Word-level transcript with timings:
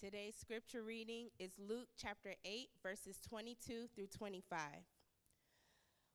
Today's 0.00 0.36
scripture 0.40 0.84
reading 0.84 1.26
is 1.40 1.50
Luke 1.58 1.88
chapter 2.00 2.32
8, 2.44 2.68
verses 2.84 3.18
22 3.28 3.88
through 3.96 4.06
25. 4.06 4.60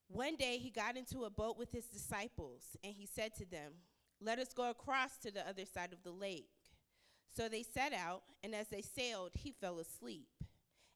One 0.07 0.37
day 0.37 0.57
he 0.57 0.69
got 0.69 0.95
into 0.95 1.25
a 1.25 1.29
boat 1.29 1.57
with 1.57 1.73
his 1.73 1.87
disciples, 1.87 2.77
and 2.81 2.93
he 2.93 3.05
said 3.05 3.35
to 3.35 3.45
them, 3.45 3.73
Let 4.21 4.39
us 4.39 4.53
go 4.53 4.69
across 4.69 5.17
to 5.17 5.31
the 5.31 5.45
other 5.45 5.65
side 5.65 5.91
of 5.91 6.01
the 6.01 6.11
lake. 6.11 6.47
So 7.35 7.49
they 7.49 7.61
set 7.61 7.91
out, 7.91 8.23
and 8.41 8.55
as 8.55 8.69
they 8.69 8.81
sailed, 8.81 9.31
he 9.33 9.51
fell 9.51 9.79
asleep. 9.79 10.29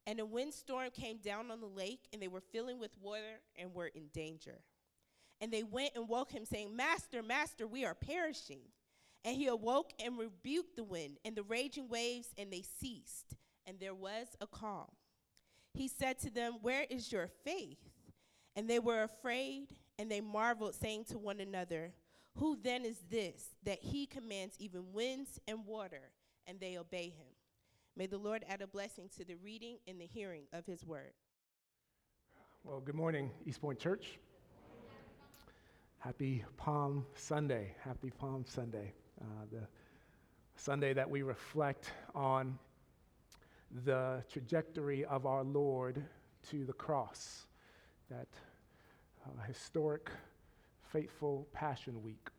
And 0.06 0.22
a 0.22 0.26
windstorm 0.26 0.90
came 0.92 1.18
down 1.18 1.52
on 1.52 1.60
the 1.60 1.68
lake, 1.68 2.08
and 2.14 2.22
they 2.22 2.30
were 2.30 2.40
filling 2.40 2.80
with 2.80 2.98
water 3.02 3.42
and 3.58 3.74
were 3.74 3.88
in 3.88 4.08
danger. 4.14 4.60
And 5.42 5.52
they 5.52 5.64
went 5.64 5.92
and 5.98 6.08
woke 6.08 6.32
him, 6.32 6.46
saying, 6.46 6.74
Master, 6.74 7.22
Master, 7.22 7.68
we 7.68 7.84
are 7.84 7.96
perishing. 7.96 8.62
And 9.28 9.36
he 9.36 9.48
awoke 9.48 9.92
and 10.02 10.18
rebuked 10.18 10.78
the 10.78 10.86
wind 10.86 11.18
and 11.26 11.36
the 11.36 11.44
raging 11.44 11.90
waves, 11.90 12.30
and 12.38 12.50
they 12.50 12.64
ceased, 12.80 13.36
and 13.66 13.78
there 13.78 13.94
was 13.94 14.28
a 14.40 14.48
calm. 14.48 14.88
He 15.74 15.90
said 15.90 16.18
to 16.20 16.30
them, 16.30 16.60
Where 16.62 16.86
is 16.90 17.12
your 17.12 17.28
faith? 17.44 17.78
And 18.56 18.70
they 18.70 18.80
were 18.80 19.04
afraid, 19.04 19.74
and 20.00 20.10
they 20.10 20.22
marveled, 20.22 20.76
saying 20.76 21.08
to 21.10 21.18
one 21.18 21.42
another, 21.42 21.92
Who 22.38 22.56
then 22.56 22.86
is 22.86 23.00
this 23.12 23.50
that 23.66 23.80
he 23.82 24.06
commands 24.06 24.56
even 24.60 24.94
winds 24.94 25.42
and 25.46 25.66
water, 25.66 26.14
and 26.48 26.58
they 26.62 26.78
obey 26.78 27.10
him? 27.10 27.28
May 27.98 28.06
the 28.06 28.18
Lord 28.18 28.46
add 28.48 28.62
a 28.62 28.68
blessing 28.68 29.10
to 29.18 29.26
the 29.26 29.36
reading 29.36 29.80
and 29.90 30.00
the 30.00 30.06
hearing 30.06 30.44
of 30.54 30.66
his 30.66 30.86
word. 30.86 31.12
Well, 32.64 32.80
good 32.80 32.96
morning, 32.96 33.32
East 33.46 33.60
Point 33.60 33.78
Church. 33.78 34.20
Happy 36.00 36.46
Palm 36.56 37.06
Sunday. 37.16 37.76
Happy 37.84 38.10
Palm 38.10 38.46
Sunday. 38.48 38.94
Uh, 39.20 39.26
the 39.52 39.68
Sunday 40.56 40.94
that 40.94 41.10
we 41.10 41.22
reflect 41.24 41.92
on 42.14 42.58
the 43.86 44.24
trajectory 44.32 45.06
of 45.06 45.26
our 45.26 45.44
Lord 45.44 46.04
to 46.50 46.66
the 46.66 46.74
cross, 46.74 47.48
that 48.10 48.28
uh, 49.26 49.42
historic, 49.48 50.10
faithful 50.92 51.48
Passion 51.52 52.02
Week. 52.04 52.30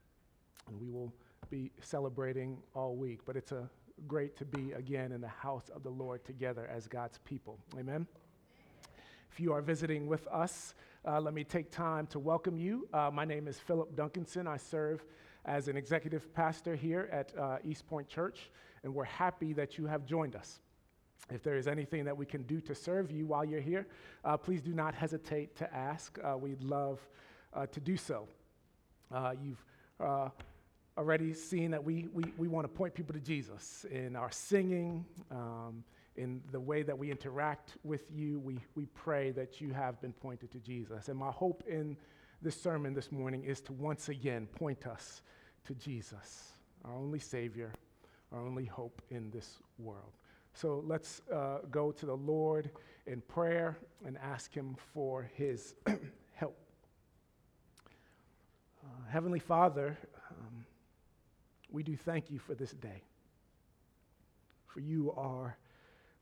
And 0.69 0.81
we 0.81 0.91
will 0.91 1.13
be 1.51 1.71
celebrating 1.81 2.59
all 2.75 2.95
week, 2.95 3.21
but 3.27 3.37
it's 3.37 3.53
a 3.53 3.69
great 4.07 4.37
to 4.37 4.45
be 4.45 4.73
again 4.73 5.13
in 5.13 5.21
the 5.21 5.29
house 5.29 5.69
of 5.75 5.83
the 5.83 5.91
Lord 5.91 6.25
together 6.25 6.69
as 6.73 6.87
God's 6.87 7.19
people. 7.25 7.59
Amen. 7.79 8.07
If 9.33 9.41
you 9.41 9.53
are 9.53 9.63
visiting 9.63 10.07
with 10.07 10.27
us, 10.29 10.75
uh, 11.05 11.21
let 11.21 11.35
me 11.35 11.43
take 11.43 11.71
time 11.71 12.07
to 12.09 12.19
welcome 12.19 12.57
you. 12.57 12.89
Uh, 12.93 13.11
my 13.13 13.25
name 13.25 13.49
is 13.49 13.59
Philip 13.59 13.97
Duncanson. 13.97 14.47
I 14.47 14.57
serve 14.57 15.05
as 15.49 15.67
an 15.67 15.77
executive 15.77 16.33
pastor 16.35 16.77
here 16.77 17.09
at 17.11 17.33
uh, 17.39 17.57
East 17.65 17.89
Point 17.89 18.07
Church, 18.07 18.51
and 18.85 18.95
we're 18.95 19.05
happy 19.05 19.55
that 19.55 19.79
you 19.79 19.87
have 19.87 20.05
joined 20.05 20.37
us. 20.37 20.61
If 21.31 21.43
there 21.43 21.57
is 21.57 21.67
anything 21.67 22.05
that 22.05 22.17
we 22.17 22.27
can 22.27 22.43
do 22.43 22.61
to 22.61 22.75
serve 22.75 23.11
you 23.11 23.27
while 23.27 23.45
you're 23.45 23.61
here, 23.61 23.87
uh, 24.25 24.37
please 24.37 24.61
do 24.61 24.75
not 24.75 24.95
hesitate 24.95 25.57
to 25.57 25.75
ask. 25.75 26.19
Uh, 26.23 26.37
we'd 26.37 26.63
love 26.63 27.01
uh, 27.55 27.67
to 27.67 27.81
do 27.81 27.97
so. 27.97 28.29
Uh, 29.11 29.33
you've 29.43 29.65
uh, 30.01 30.29
already 30.99 31.33
seen 31.33 31.71
that 31.71 31.83
we, 31.83 32.09
we, 32.13 32.25
we 32.37 32.47
want 32.47 32.65
to 32.65 32.69
point 32.69 32.95
people 32.95 33.15
to 33.15 33.21
Jesus 33.21 33.87
in 33.91 34.17
our 34.17 34.31
singing, 34.31 35.05
um, 35.31 35.83
in 36.17 36.43
the 36.53 36.61
way 36.61 36.83
that 36.83 36.97
we 36.97 37.11
interact 37.11 37.77
with 37.85 38.11
you. 38.15 38.39
We, 38.41 38.59
we 38.75 38.85
pray 38.87 39.31
that 39.31 39.63
you 39.63 39.73
have 39.73 39.99
been 40.03 40.13
pointed 40.13 40.51
to 40.53 40.59
Jesus. 40.59 41.09
And 41.09 41.19
my 41.19 41.31
hope 41.31 41.65
in 41.67 41.97
this 42.43 42.61
sermon 42.61 42.93
this 42.93 43.11
morning 43.11 43.45
is 43.45 43.63
to 43.63 43.73
once 43.73 44.11
again 44.11 44.47
point 44.47 44.87
us 44.87 45.23
to 45.69 45.75
Jesus, 45.75 46.55
our 46.87 46.95
only 46.95 47.19
Savior, 47.19 47.75
our 48.33 48.41
only 48.41 48.65
hope 48.65 49.03
in 49.11 49.31
this 49.31 49.59
world. 49.79 50.13
So 50.55 50.83
let's 50.87 51.21
uh, 51.33 51.59
go 51.71 51.93
to 51.93 52.07
the 52.07 52.17
Lord 52.17 52.71
in 53.07 53.21
prayer 53.21 53.77
and 54.07 54.17
ask 54.17 54.55
Him 54.55 54.77
for 54.95 55.31
His 55.35 55.75
help. 56.33 56.57
Uh, 58.83 59.11
Heavenly 59.11 59.41
Father, 59.41 59.99
um, 60.31 60.65
we 61.71 61.83
do 61.83 61.97
thank 61.97 62.31
you 62.31 62.39
for 62.39 62.55
this 62.55 62.73
day. 62.73 63.03
For 64.69 64.81
you 64.81 65.13
are 65.19 65.59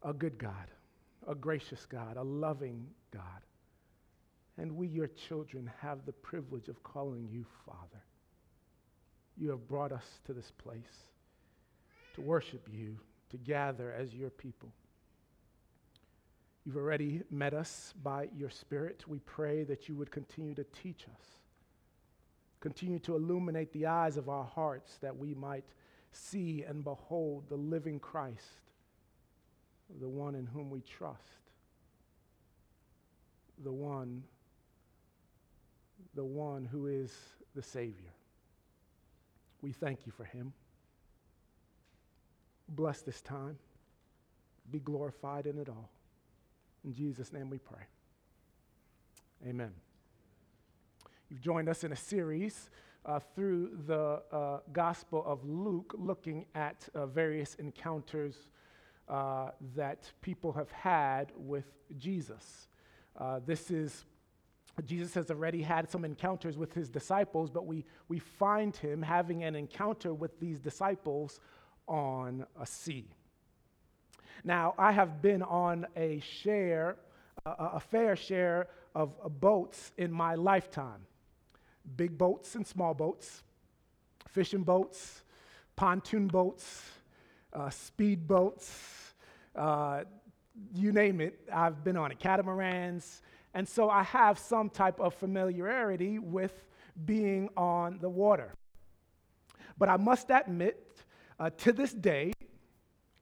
a 0.03 0.12
good 0.12 0.38
God, 0.38 0.72
a 1.28 1.37
gracious 1.37 1.87
God, 1.87 2.16
a 2.16 2.22
loving 2.25 2.84
God. 3.12 3.22
And 4.59 4.72
we, 4.72 4.88
your 4.88 5.06
children, 5.06 5.71
have 5.81 6.04
the 6.04 6.12
privilege 6.12 6.66
of 6.66 6.82
calling 6.82 7.28
you 7.31 7.47
Father 7.65 8.03
you 9.38 9.50
have 9.50 9.69
brought 9.69 9.92
us 9.92 10.04
to 10.26 10.32
this 10.32 10.50
place 10.50 10.80
to 12.14 12.22
worship 12.22 12.66
you, 12.72 12.98
to 13.30 13.36
gather 13.36 13.92
as 13.92 14.14
your 14.14 14.30
people. 14.30 14.70
You've 16.64 16.76
already 16.76 17.22
met 17.30 17.54
us 17.54 17.94
by 18.02 18.28
your 18.36 18.50
Spirit. 18.50 19.04
We 19.06 19.20
pray 19.20 19.62
that 19.64 19.88
you 19.88 19.94
would 19.97 20.10
continue 20.10 20.54
to 20.54 20.64
teach 20.82 21.04
us, 21.04 21.24
continue 22.60 22.98
to 23.00 23.14
illuminate 23.14 23.72
the 23.72 23.86
eyes 23.86 24.16
of 24.16 24.28
our 24.28 24.44
hearts 24.44 24.97
that 25.02 25.16
we 25.16 25.34
might 25.34 25.64
see 26.10 26.64
and 26.66 26.82
behold 26.82 27.44
the 27.48 27.56
living 27.56 28.00
Christ, 28.00 28.62
the 30.00 30.08
one 30.08 30.34
in 30.34 30.47
whom 30.47 30.70
we 30.70 30.80
trust, 30.80 31.20
the 33.62 33.72
one, 33.72 34.24
the 36.14 36.24
one 36.24 36.64
who 36.64 36.86
is 36.86 37.12
the 37.54 37.62
Savior. 37.62 38.16
We 39.66 39.72
thank 39.72 40.06
you 40.06 40.12
for 40.12 40.22
him. 40.22 40.53
Bless 42.69 43.03
this 43.03 43.21
time. 43.21 43.59
Be 44.71 44.78
glorified 44.78 45.47
in 45.47 45.59
it 45.59 45.69
all. 45.69 45.91
In 46.84 46.94
Jesus' 46.94 47.32
name 47.32 47.50
we 47.50 47.59
pray. 47.59 47.82
Amen. 49.44 49.72
You've 51.28 51.41
joined 51.41 51.69
us 51.69 51.82
in 51.82 51.91
a 51.91 51.97
series 51.97 52.71
uh, 53.04 53.19
through 53.19 53.71
the 53.88 54.22
uh, 54.31 54.60
Gospel 54.72 55.25
of 55.27 55.44
Luke, 55.44 55.97
looking 55.98 56.47
at 56.54 56.88
uh, 56.94 57.06
various 57.06 57.56
encounters 57.56 58.37
uh, 59.09 59.48
that 59.75 60.12
people 60.22 60.53
have 60.53 60.71
had 60.71 61.33
with 61.37 61.65
Jesus. 61.98 62.69
Uh, 63.19 63.41
this 63.44 63.72
is 63.72 64.04
Jesus 64.84 65.14
has 65.14 65.31
already 65.31 65.62
had 65.62 65.91
some 65.91 66.04
encounters 66.04 66.59
with 66.59 66.72
his 66.75 66.88
disciples, 66.88 67.50
but 67.50 67.66
we, 67.66 67.84
we 68.09 68.19
find 68.19 68.76
him 68.76 69.00
having 69.00 69.44
an 69.44 69.54
encounter 69.54 70.12
with 70.12 70.38
these 70.38 70.60
disciples 70.60 71.41
on 71.88 72.44
a 72.60 72.66
sea. 72.66 73.09
Now, 74.44 74.75
I 74.78 74.92
have 74.92 75.22
been 75.22 75.42
on 75.42 75.86
a 75.97 76.20
share, 76.20 76.97
a, 77.47 77.50
a 77.50 77.81
fair 77.81 78.16
share 78.16 78.69
of 78.94 79.15
boats 79.41 79.92
in 79.97 80.12
my 80.12 80.34
lifetime 80.34 81.06
big 81.97 82.19
boats 82.19 82.56
and 82.56 82.66
small 82.66 82.94
boats, 82.94 83.42
fishing 84.28 84.62
boats, 84.62 85.22
pontoon 85.76 86.26
boats, 86.26 86.82
uh, 87.53 87.70
speed 87.70 88.26
boats, 88.26 89.15
uh, 89.54 90.03
you 90.75 90.91
name 90.92 91.20
it, 91.20 91.38
I've 91.53 91.84
been 91.84 91.97
on 91.97 92.10
it, 92.10 92.19
catamarans. 92.19 93.22
And 93.56 93.67
so 93.67 93.89
I 93.89 94.03
have 94.03 94.39
some 94.39 94.69
type 94.69 95.00
of 95.00 95.15
familiarity 95.15 96.19
with 96.19 96.53
being 97.06 97.49
on 97.56 97.99
the 98.03 98.09
water. 98.11 98.53
But 99.78 99.89
I 99.89 99.97
must 99.97 100.28
admit, 100.28 100.99
uh, 101.41 101.49
to 101.65 101.72
this 101.72 101.95
day, 101.95 102.34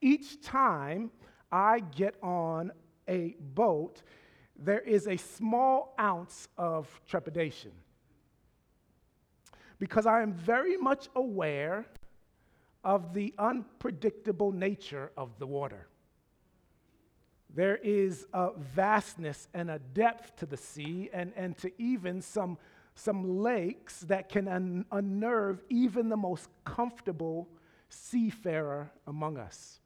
each 0.01 0.43
time 0.43 1.13
I 1.53 1.79
get 1.79 2.17
on 2.21 2.73
a 3.07 3.37
boat, 3.55 4.03
there 4.59 4.81
is 4.81 5.07
a 5.07 5.17
small 5.17 5.95
ounce 6.01 6.49
of 6.59 6.89
trepidation. 7.07 7.71
Because 9.79 10.05
I 10.05 10.21
am 10.21 10.33
very 10.33 10.77
much 10.77 11.07
aware 11.15 11.87
of 12.83 13.15
the 13.15 13.33
unpredictable 13.39 14.51
nature 14.51 15.13
of 15.17 15.39
the 15.39 15.47
water. 15.47 15.87
There 17.55 17.77
is 17.77 18.27
a 18.33 18.51
vastness 18.57 19.49
and 19.55 19.71
a 19.71 19.79
depth 19.79 20.37
to 20.37 20.47
the 20.47 20.57
sea, 20.57 21.09
and, 21.13 21.33
and 21.37 21.57
to 21.59 21.71
even 21.81 22.21
some, 22.21 22.59
some 22.97 23.39
lakes 23.43 24.01
that 24.01 24.29
can 24.29 24.49
un- 24.49 24.87
unnerve 24.91 25.63
even 25.69 26.09
the 26.09 26.17
most 26.17 26.49
comfortable 26.65 27.49
seafarer 27.89 28.91
among 29.07 29.39
us. 29.39 29.79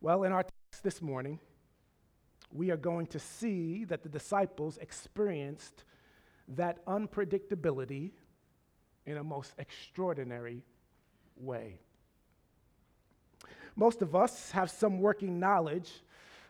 Well, 0.00 0.24
in 0.24 0.32
our 0.32 0.44
text 0.44 0.82
this 0.82 1.02
morning, 1.02 1.38
we 2.50 2.70
are 2.70 2.76
going 2.78 3.06
to 3.08 3.18
see 3.18 3.84
that 3.84 4.02
the 4.02 4.08
disciples 4.08 4.78
experienced 4.78 5.84
that 6.48 6.84
unpredictability 6.86 8.12
in 9.04 9.18
a 9.18 9.24
most 9.24 9.52
extraordinary 9.58 10.62
way. 11.36 11.80
Most 13.76 14.02
of 14.02 14.14
us 14.14 14.50
have 14.50 14.70
some 14.70 15.00
working 15.00 15.38
knowledge 15.40 15.90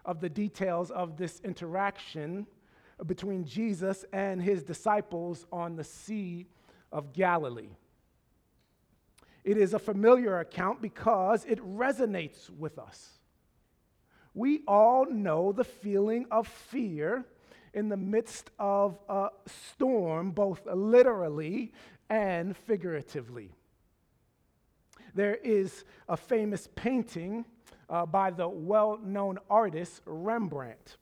of 0.05 0.21
the 0.21 0.29
details 0.29 0.91
of 0.91 1.17
this 1.17 1.41
interaction 1.45 2.47
between 3.07 3.45
Jesus 3.45 4.05
and 4.13 4.43
his 4.43 4.63
disciples 4.63 5.47
on 5.53 5.77
the 5.77 5.85
Sea 5.85 6.47
of 6.91 7.13
Galilee. 7.13 7.71
It 9.45 9.57
is 9.57 9.75
a 9.75 9.79
familiar 9.79 10.39
account 10.39 10.81
because 10.81 11.45
it 11.45 11.59
resonates 11.59 12.49
with 12.51 12.79
us. 12.79 13.19
We 14.35 14.63
all 14.67 15.07
know 15.07 15.53
the 15.53 15.65
feeling 15.65 16.27
of 16.31 16.47
fear 16.47 17.25
in 17.75 17.89
the 17.89 17.97
midst 17.97 18.51
of 18.59 18.99
a 19.09 19.29
storm, 19.47 20.31
both 20.31 20.63
literally 20.67 21.73
and 22.09 22.57
figuratively. 22.57 23.51
There 25.15 25.37
is 25.37 25.85
a 26.09 26.17
famous 26.17 26.69
painting 26.75 27.45
uh, 27.89 28.07
by 28.07 28.31
the 28.31 28.49
well 28.49 28.99
known 29.03 29.39
artist 29.51 30.03
Rembrandt. 30.07 30.97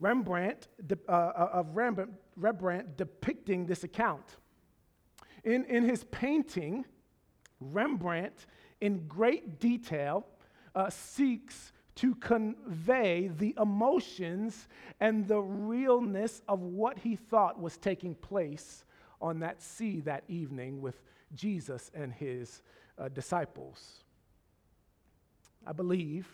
Rembrandt, 0.00 0.68
uh, 1.08 1.12
uh, 1.12 1.50
of 1.52 1.76
Rembrandt, 1.76 2.12
Rembrandt 2.36 2.96
depicting 2.96 3.66
this 3.66 3.84
account. 3.84 4.36
In, 5.44 5.64
in 5.64 5.84
his 5.84 6.04
painting, 6.04 6.84
Rembrandt, 7.60 8.46
in 8.80 9.06
great 9.08 9.58
detail, 9.58 10.26
uh, 10.74 10.88
seeks 10.88 11.72
to 11.96 12.14
convey 12.14 13.28
the 13.38 13.54
emotions 13.60 14.68
and 15.00 15.26
the 15.26 15.40
realness 15.40 16.42
of 16.46 16.60
what 16.60 16.98
he 16.98 17.16
thought 17.16 17.60
was 17.60 17.76
taking 17.76 18.14
place 18.14 18.84
on 19.20 19.40
that 19.40 19.60
sea 19.60 20.00
that 20.00 20.22
evening 20.28 20.80
with 20.80 21.02
Jesus 21.34 21.90
and 21.94 22.12
his 22.12 22.62
uh, 22.98 23.08
disciples. 23.08 24.04
I 25.66 25.72
believe 25.72 26.26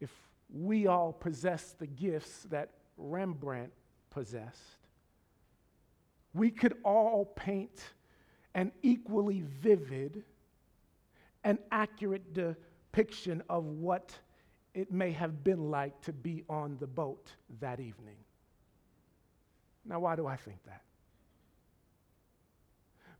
if 0.00 0.10
we 0.52 0.86
all 0.86 1.12
possess 1.12 1.74
the 1.78 1.86
gifts 1.86 2.44
that 2.50 2.70
Rembrandt 2.96 3.72
possessed, 4.10 4.76
we 6.34 6.50
could 6.50 6.76
all 6.84 7.26
paint 7.36 7.82
an 8.54 8.72
equally 8.82 9.42
vivid 9.60 10.22
and 11.44 11.58
accurate 11.70 12.32
depiction 12.34 13.42
of 13.48 13.64
what 13.64 14.12
it 14.74 14.90
may 14.90 15.10
have 15.12 15.44
been 15.44 15.70
like 15.70 16.00
to 16.02 16.12
be 16.12 16.44
on 16.48 16.76
the 16.80 16.86
boat 16.86 17.30
that 17.60 17.80
evening. 17.80 18.16
Now, 19.84 20.00
why 20.00 20.16
do 20.16 20.26
I 20.26 20.36
think 20.36 20.58
that? 20.64 20.82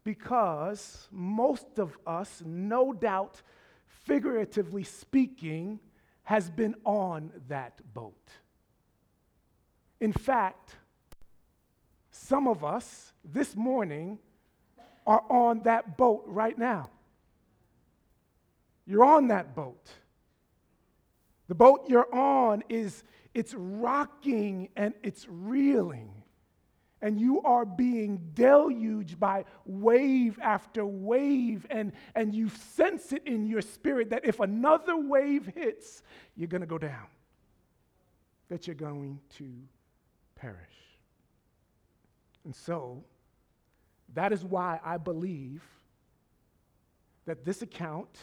Because 0.04 1.08
most 1.10 1.78
of 1.78 1.96
us, 2.06 2.42
no 2.44 2.92
doubt, 2.92 3.42
figuratively 3.86 4.84
speaking, 4.84 5.78
has 6.24 6.50
been 6.50 6.74
on 6.84 7.30
that 7.48 7.80
boat. 7.94 8.30
In 10.00 10.12
fact, 10.12 10.76
some 12.10 12.48
of 12.48 12.64
us 12.64 13.12
this 13.24 13.54
morning 13.54 14.18
are 15.06 15.22
on 15.30 15.62
that 15.62 15.96
boat 15.96 16.24
right 16.26 16.56
now. 16.56 16.90
You're 18.86 19.04
on 19.04 19.28
that 19.28 19.54
boat. 19.54 19.88
The 21.48 21.54
boat 21.54 21.84
you're 21.88 22.12
on 22.14 22.62
is 22.68 23.04
it's 23.34 23.54
rocking 23.54 24.68
and 24.76 24.94
it's 25.02 25.26
reeling 25.28 26.21
and 27.02 27.20
you 27.20 27.42
are 27.42 27.64
being 27.66 28.30
deluged 28.32 29.18
by 29.18 29.44
wave 29.66 30.38
after 30.40 30.86
wave, 30.86 31.66
and, 31.68 31.92
and 32.14 32.32
you 32.32 32.48
sense 32.48 33.12
it 33.12 33.22
in 33.26 33.44
your 33.44 33.60
spirit 33.60 34.10
that 34.10 34.24
if 34.24 34.38
another 34.38 34.96
wave 34.96 35.50
hits, 35.54 36.04
you're 36.36 36.48
going 36.48 36.60
to 36.60 36.66
go 36.66 36.78
down, 36.78 37.06
that 38.48 38.68
you're 38.68 38.76
going 38.76 39.18
to 39.36 39.52
perish. 40.36 40.56
And 42.44 42.54
so, 42.54 43.02
that 44.14 44.32
is 44.32 44.44
why 44.44 44.78
I 44.84 44.96
believe 44.96 45.62
that 47.26 47.44
this 47.44 47.62
account 47.62 48.18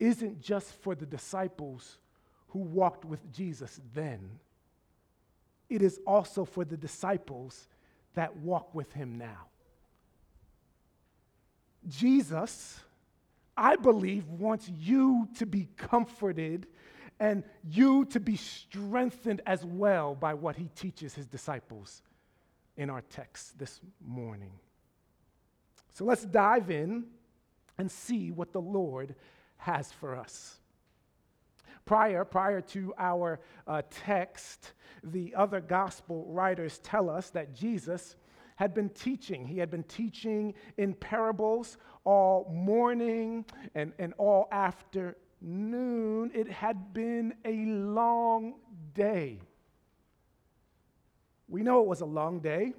isn't 0.00 0.40
just 0.40 0.72
for 0.82 0.94
the 0.94 1.06
disciples 1.06 1.98
who 2.48 2.60
walked 2.60 3.04
with 3.04 3.32
Jesus 3.32 3.80
then, 3.94 4.40
it 5.68 5.82
is 5.82 6.00
also 6.06 6.44
for 6.44 6.64
the 6.64 6.76
disciples 6.76 7.68
that 8.18 8.36
walk 8.38 8.74
with 8.74 8.92
him 8.92 9.16
now. 9.16 9.46
Jesus, 11.86 12.80
I 13.56 13.76
believe, 13.76 14.28
wants 14.28 14.68
you 14.68 15.28
to 15.36 15.46
be 15.46 15.68
comforted 15.76 16.66
and 17.20 17.44
you 17.62 18.04
to 18.06 18.18
be 18.18 18.34
strengthened 18.34 19.40
as 19.46 19.64
well 19.64 20.16
by 20.16 20.34
what 20.34 20.56
he 20.56 20.68
teaches 20.74 21.14
his 21.14 21.28
disciples 21.28 22.02
in 22.76 22.90
our 22.90 23.02
text 23.02 23.56
this 23.56 23.80
morning. 24.04 24.50
So 25.94 26.04
let's 26.04 26.24
dive 26.24 26.72
in 26.72 27.04
and 27.78 27.88
see 27.88 28.32
what 28.32 28.52
the 28.52 28.60
Lord 28.60 29.14
has 29.58 29.92
for 29.92 30.16
us. 30.16 30.58
Prior, 31.88 32.22
prior 32.22 32.60
to 32.60 32.92
our 32.98 33.40
uh, 33.66 33.80
text, 33.88 34.72
the 35.02 35.34
other 35.34 35.58
gospel 35.58 36.26
writers 36.28 36.80
tell 36.80 37.08
us 37.08 37.30
that 37.30 37.54
Jesus 37.54 38.16
had 38.56 38.74
been 38.74 38.90
teaching. 38.90 39.46
He 39.46 39.56
had 39.56 39.70
been 39.70 39.84
teaching 39.84 40.52
in 40.76 40.92
parables 40.92 41.78
all 42.04 42.46
morning 42.52 43.46
and, 43.74 43.94
and 43.98 44.12
all 44.18 44.48
afternoon. 44.52 46.30
It 46.34 46.50
had 46.50 46.92
been 46.92 47.32
a 47.46 47.64
long 47.64 48.56
day. 48.92 49.40
We 51.48 51.62
know 51.62 51.80
it 51.80 51.86
was 51.86 52.02
a 52.02 52.04
long 52.04 52.40
day 52.40 52.74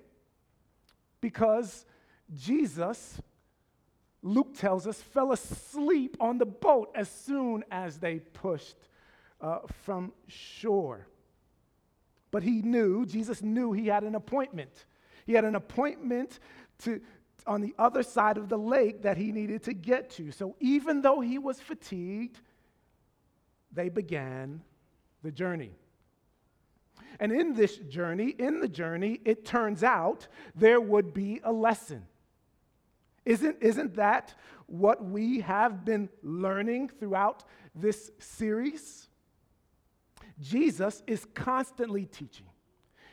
because 1.20 1.88
Jesus, 2.36 3.20
Luke 4.22 4.56
tells 4.56 4.86
us, 4.86 5.02
fell 5.02 5.32
asleep 5.32 6.16
on 6.20 6.38
the 6.38 6.46
boat 6.46 6.92
as 6.94 7.10
soon 7.10 7.64
as 7.72 7.98
they 7.98 8.20
pushed 8.20 8.76
uh, 9.42 9.60
from 9.84 10.12
shore. 10.28 11.08
But 12.32 12.44
he 12.44 12.62
knew, 12.62 13.06
Jesus 13.06 13.42
knew 13.42 13.72
he 13.72 13.88
had 13.88 14.04
an 14.04 14.16
appointment. 14.16 14.86
He 15.26 15.34
had 15.34 15.46
an 15.46 15.56
appointment 15.56 16.40
to, 16.84 17.02
on 17.48 17.62
the 17.62 17.74
other 17.78 18.04
side 18.04 18.38
of 18.38 18.50
the 18.50 18.58
lake 18.58 19.02
that 19.02 19.18
he 19.18 19.32
needed 19.32 19.64
to 19.64 19.74
get 19.74 20.12
to. 20.12 20.32
So 20.32 20.56
even 20.60 21.02
though 21.02 21.20
he 21.20 21.38
was 21.38 21.60
fatigued, 21.60 22.40
they 23.72 23.90
began 23.90 24.62
the 25.24 25.32
journey. 25.32 25.72
And 27.20 27.32
in 27.32 27.54
this 27.54 27.78
journey, 27.78 28.30
in 28.38 28.60
the 28.60 28.68
journey, 28.68 29.20
it 29.26 29.46
turns 29.46 29.84
out 29.84 30.28
there 30.56 30.80
would 30.80 31.14
be 31.14 31.42
a 31.44 31.52
lesson. 31.52 32.06
Isn't, 33.26 33.58
isn't 33.62 33.96
that 33.96 34.34
what 34.68 35.04
we 35.04 35.42
have 35.42 35.84
been 35.84 36.10
learning 36.24 36.90
throughout 36.90 37.44
this 37.76 38.12
series? 38.20 39.09
Jesus 40.40 41.04
is 41.08 41.26
constantly 41.34 42.06
teaching. 42.06 42.46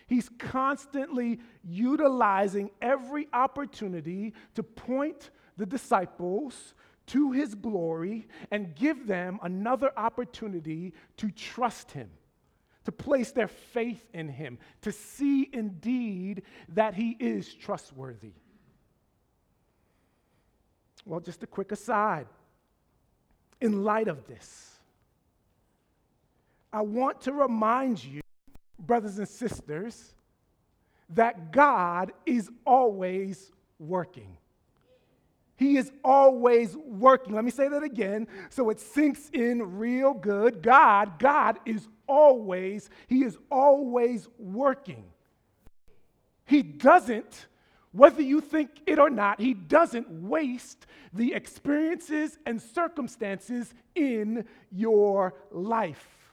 He's 0.07 0.29
constantly 0.39 1.41
utilizing 1.65 2.71
every 2.81 3.27
opportunity 3.33 4.35
to 4.55 4.63
point 4.63 5.31
the 5.57 5.67
disciples 5.67 6.75
to 7.07 7.33
his 7.33 7.55
glory 7.55 8.29
and 8.51 8.75
give 8.75 9.07
them 9.07 9.39
another 9.43 9.91
opportunity 9.97 10.93
to 11.17 11.31
trust 11.31 11.91
him, 11.93 12.11
to 12.85 12.93
place 12.93 13.33
their 13.33 13.49
faith 13.49 14.05
in 14.13 14.29
him, 14.29 14.59
to 14.83 14.93
see 14.93 15.49
indeed 15.53 16.43
that 16.69 16.95
he 16.95 17.17
is 17.19 17.53
trustworthy. 17.53 18.33
Well, 21.05 21.21
just 21.21 21.43
a 21.43 21.47
quick 21.47 21.73
aside. 21.73 22.27
In 23.61 23.85
light 23.85 24.09
of 24.09 24.27
this, 24.27 24.76
I 26.77 26.83
want 26.83 27.23
to 27.23 27.33
remind 27.33 28.05
you, 28.05 28.21
brothers 28.79 29.17
and 29.17 29.27
sisters, 29.27 30.13
that 31.09 31.51
God 31.51 32.13
is 32.27 32.51
always 32.67 33.51
working. 33.79 34.37
He 35.57 35.79
is 35.79 35.91
always 36.05 36.77
working. 36.77 37.35
Let 37.35 37.47
me 37.47 37.51
say 37.51 37.69
that 37.69 37.83
again 37.83 38.29
so 38.51 38.69
it 38.69 38.79
sinks 38.79 39.31
in 39.33 39.79
real 39.79 40.13
good. 40.13 40.61
God, 40.61 41.19
God 41.19 41.61
is 41.65 41.89
always, 42.07 42.91
He 43.07 43.25
is 43.25 43.39
always 43.51 44.29
working. 44.39 45.05
He 46.45 46.61
doesn't, 46.63 47.47
whether 47.93 48.21
you 48.21 48.43
think 48.43 48.83
it 48.85 48.99
or 48.99 49.09
not, 49.09 49.41
He 49.41 49.55
doesn't 49.55 50.11
waste 50.11 50.85
the 51.15 51.33
experiences 51.33 52.37
and 52.45 52.61
circumstances 52.61 53.73
in 53.95 54.45
your 54.71 55.33
life. 55.51 56.26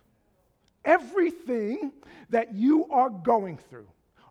Everything 0.86 1.94
that 2.30 2.54
you 2.54 2.86
are 2.90 3.10
going 3.10 3.58
through, 3.70 3.88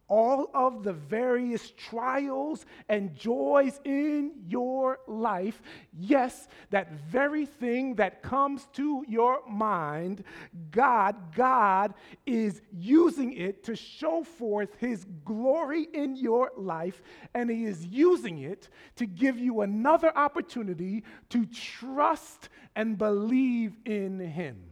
all 0.08 0.50
of 0.52 0.82
the 0.82 0.92
various 0.92 1.70
trials 1.70 2.66
and 2.90 3.14
joys 3.14 3.80
in 3.84 4.32
your 4.46 4.98
life, 5.06 5.62
yes, 5.98 6.48
that 6.68 6.92
very 7.08 7.46
thing 7.46 7.94
that 7.94 8.22
comes 8.22 8.68
to 8.74 9.02
your 9.08 9.40
mind, 9.48 10.24
God, 10.70 11.34
God 11.34 11.94
is 12.26 12.60
using 12.70 13.32
it 13.32 13.64
to 13.64 13.74
show 13.74 14.22
forth 14.22 14.76
his 14.78 15.06
glory 15.24 15.88
in 15.94 16.16
your 16.16 16.50
life, 16.58 17.02
and 17.32 17.48
he 17.48 17.64
is 17.64 17.86
using 17.86 18.40
it 18.40 18.68
to 18.96 19.06
give 19.06 19.38
you 19.38 19.62
another 19.62 20.14
opportunity 20.14 21.04
to 21.30 21.46
trust 21.46 22.50
and 22.76 22.98
believe 22.98 23.78
in 23.86 24.18
him. 24.18 24.71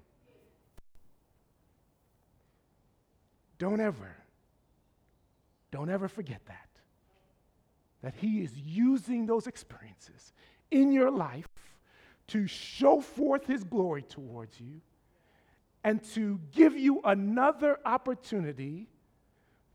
Don't 3.61 3.79
ever 3.79 4.17
don't 5.71 5.90
ever 5.90 6.09
forget 6.09 6.40
that. 6.47 6.69
That 8.02 8.14
He 8.17 8.43
is 8.43 8.57
using 8.57 9.26
those 9.26 9.47
experiences 9.47 10.33
in 10.71 10.90
your 10.90 11.11
life 11.11 11.49
to 12.29 12.47
show 12.47 13.00
forth 13.00 13.47
His 13.47 13.62
glory 13.62 14.02
towards 14.02 14.59
you 14.59 14.81
and 15.85 16.02
to 16.14 16.40
give 16.52 16.76
you 16.76 17.00
another 17.05 17.79
opportunity 17.85 18.88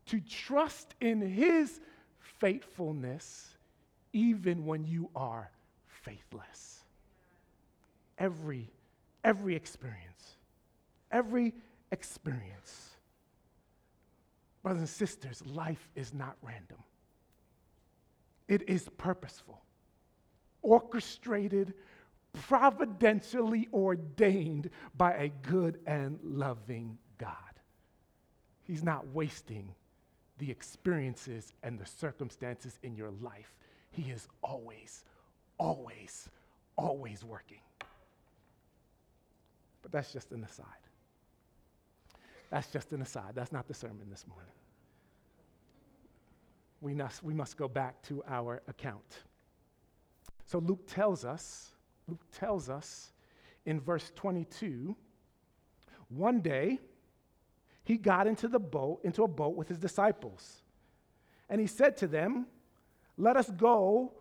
to 0.06 0.20
trust 0.20 0.94
in 1.00 1.20
His 1.20 1.80
faithfulness 2.40 3.56
even 4.12 4.66
when 4.66 4.84
you 4.84 5.08
are 5.14 5.50
faithless. 5.86 6.80
Every, 8.18 8.70
every 9.24 9.54
experience, 9.54 10.36
every 11.10 11.54
experience 11.92 12.85
Brothers 14.66 14.80
and 14.80 14.88
sisters, 14.88 15.44
life 15.46 15.88
is 15.94 16.12
not 16.12 16.36
random, 16.42 16.78
it 18.48 18.68
is 18.68 18.88
purposeful, 18.96 19.62
orchestrated, 20.60 21.72
providentially 22.32 23.68
ordained 23.72 24.70
by 24.96 25.12
a 25.12 25.28
good 25.28 25.78
and 25.86 26.18
loving 26.24 26.98
God. 27.16 27.30
He's 28.64 28.82
not 28.82 29.06
wasting 29.14 29.72
the 30.38 30.50
experiences 30.50 31.52
and 31.62 31.78
the 31.78 31.86
circumstances 31.86 32.80
in 32.82 32.96
your 32.96 33.12
life. 33.22 33.54
He 33.92 34.10
is 34.10 34.26
always, 34.42 35.04
always, 35.58 36.28
always 36.76 37.22
working. 37.22 37.60
But 39.82 39.92
that's 39.92 40.12
just 40.12 40.32
an 40.32 40.42
aside. 40.42 40.85
That's 42.50 42.68
just 42.68 42.92
an 42.92 43.02
aside. 43.02 43.32
That's 43.34 43.52
not 43.52 43.66
the 43.66 43.74
sermon 43.74 44.08
this 44.10 44.26
morning. 44.26 44.52
We 46.80 46.94
must, 46.94 47.22
we 47.22 47.34
must 47.34 47.56
go 47.56 47.68
back 47.68 48.02
to 48.04 48.22
our 48.28 48.62
account. 48.68 49.24
So 50.44 50.58
Luke 50.58 50.86
tells 50.86 51.24
us, 51.24 51.72
Luke 52.06 52.22
tells 52.38 52.70
us 52.70 53.12
in 53.64 53.80
verse 53.80 54.12
22, 54.14 54.94
one 56.08 56.40
day 56.40 56.78
he 57.82 57.96
got 57.96 58.26
into 58.26 58.46
the 58.48 58.60
boat, 58.60 59.00
into 59.02 59.24
a 59.24 59.28
boat 59.28 59.56
with 59.56 59.68
his 59.68 59.78
disciples. 59.78 60.62
And 61.48 61.60
he 61.60 61.66
said 61.66 61.96
to 61.98 62.06
them, 62.06 62.46
Let 63.16 63.36
us 63.36 63.50
go 63.50 64.12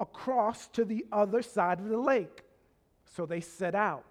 across 0.00 0.68
to 0.68 0.84
the 0.84 1.06
other 1.12 1.42
side 1.42 1.78
of 1.78 1.88
the 1.88 1.98
lake. 1.98 2.42
So 3.04 3.26
they 3.26 3.40
set 3.40 3.74
out. 3.74 4.04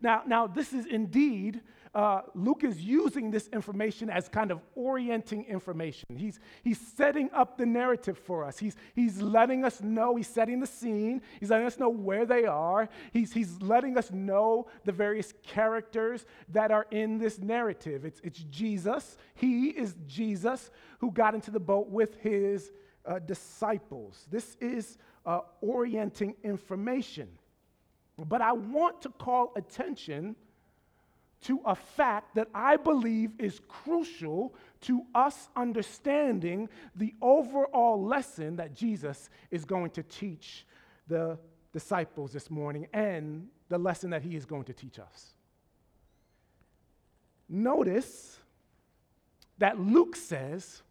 Now, 0.00 0.22
now 0.26 0.46
this 0.46 0.72
is 0.72 0.86
indeed 0.86 1.60
uh, 1.94 2.22
Luke 2.34 2.62
is 2.62 2.80
using 2.80 3.30
this 3.30 3.48
information 3.48 4.10
as 4.10 4.28
kind 4.28 4.52
of 4.52 4.60
orienting 4.76 5.44
information. 5.46 6.06
He's, 6.16 6.38
he's 6.62 6.78
setting 6.78 7.30
up 7.32 7.58
the 7.58 7.66
narrative 7.66 8.16
for 8.16 8.44
us. 8.44 8.58
He's, 8.58 8.76
he's 8.94 9.20
letting 9.20 9.64
us 9.64 9.82
know, 9.82 10.14
he's 10.14 10.28
setting 10.28 10.60
the 10.60 10.68
scene, 10.68 11.20
he's 11.40 11.50
letting 11.50 11.66
us 11.66 11.78
know 11.78 11.88
where 11.88 12.24
they 12.24 12.44
are, 12.44 12.88
he's, 13.12 13.32
he's 13.32 13.60
letting 13.60 13.98
us 13.98 14.12
know 14.12 14.68
the 14.84 14.92
various 14.92 15.34
characters 15.42 16.26
that 16.50 16.70
are 16.70 16.86
in 16.92 17.18
this 17.18 17.40
narrative. 17.40 18.04
It's, 18.04 18.20
it's 18.22 18.44
Jesus, 18.50 19.16
he 19.34 19.68
is 19.70 19.96
Jesus 20.06 20.70
who 21.00 21.10
got 21.10 21.34
into 21.34 21.50
the 21.50 21.60
boat 21.60 21.88
with 21.88 22.16
his 22.20 22.70
uh, 23.04 23.18
disciples. 23.18 24.26
This 24.30 24.56
is 24.60 24.96
uh, 25.26 25.40
orienting 25.60 26.36
information. 26.44 27.28
But 28.16 28.42
I 28.42 28.52
want 28.52 29.02
to 29.02 29.08
call 29.08 29.52
attention 29.56 30.36
to 31.42 31.60
a 31.64 31.74
fact 31.74 32.34
that 32.34 32.48
I 32.54 32.76
believe 32.76 33.32
is 33.38 33.60
crucial 33.68 34.54
to 34.82 35.02
us 35.14 35.48
understanding 35.56 36.68
the 36.94 37.14
overall 37.22 38.02
lesson 38.02 38.56
that 38.56 38.74
Jesus 38.74 39.30
is 39.50 39.64
going 39.64 39.90
to 39.92 40.02
teach 40.02 40.66
the 41.08 41.38
disciples 41.72 42.32
this 42.32 42.50
morning 42.50 42.86
and 42.92 43.48
the 43.68 43.78
lesson 43.78 44.10
that 44.10 44.22
he 44.22 44.36
is 44.36 44.44
going 44.44 44.64
to 44.64 44.72
teach 44.72 44.98
us. 44.98 45.34
Notice 47.48 48.38
that 49.58 49.78
Luke 49.78 50.16
says, 50.16 50.82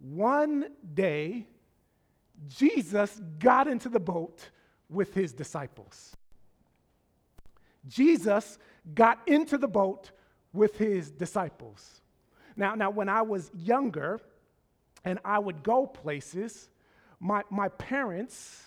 one 0.00 0.66
day 0.94 1.46
Jesus 2.48 3.20
got 3.38 3.68
into 3.68 3.88
the 3.88 4.00
boat 4.00 4.50
with 4.88 5.14
his 5.14 5.32
disciples. 5.32 6.16
Jesus 7.86 8.58
got 8.92 9.26
into 9.26 9.56
the 9.56 9.68
boat 9.68 10.10
with 10.52 10.76
his 10.76 11.10
disciples. 11.10 12.02
Now, 12.56 12.74
now 12.74 12.90
when 12.90 13.08
I 13.08 13.22
was 13.22 13.50
younger 13.56 14.20
and 15.04 15.18
I 15.24 15.38
would 15.38 15.62
go 15.62 15.86
places, 15.86 16.68
my, 17.20 17.42
my 17.50 17.68
parents, 17.68 18.62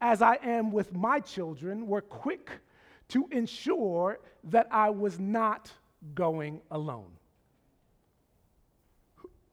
as 0.00 0.22
I 0.22 0.38
am 0.42 0.70
with 0.70 0.94
my 0.94 1.20
children, 1.20 1.86
were 1.86 2.00
quick 2.00 2.50
to 3.08 3.28
ensure 3.30 4.20
that 4.44 4.68
I 4.70 4.90
was 4.90 5.18
not 5.18 5.70
going 6.14 6.60
alone. 6.70 7.10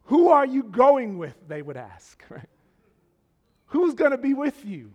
Who 0.06 0.30
are 0.30 0.46
you 0.46 0.64
going 0.64 1.18
with? 1.18 1.36
They 1.48 1.62
would 1.62 1.78
ask. 1.78 2.24
Right? 2.30 2.50
Who's 3.68 3.94
going 3.94 4.12
to 4.12 4.18
be 4.18 4.34
with 4.34 4.64
you? 4.64 4.94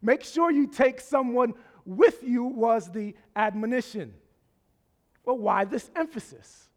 Make 0.00 0.22
sure 0.22 0.50
you 0.50 0.66
take 0.66 1.00
someone 1.00 1.54
with 1.88 2.22
you 2.22 2.44
was 2.44 2.90
the 2.92 3.14
admonition. 3.34 4.12
Well, 5.24 5.38
why 5.38 5.64
this 5.64 5.90
emphasis? 5.96 6.68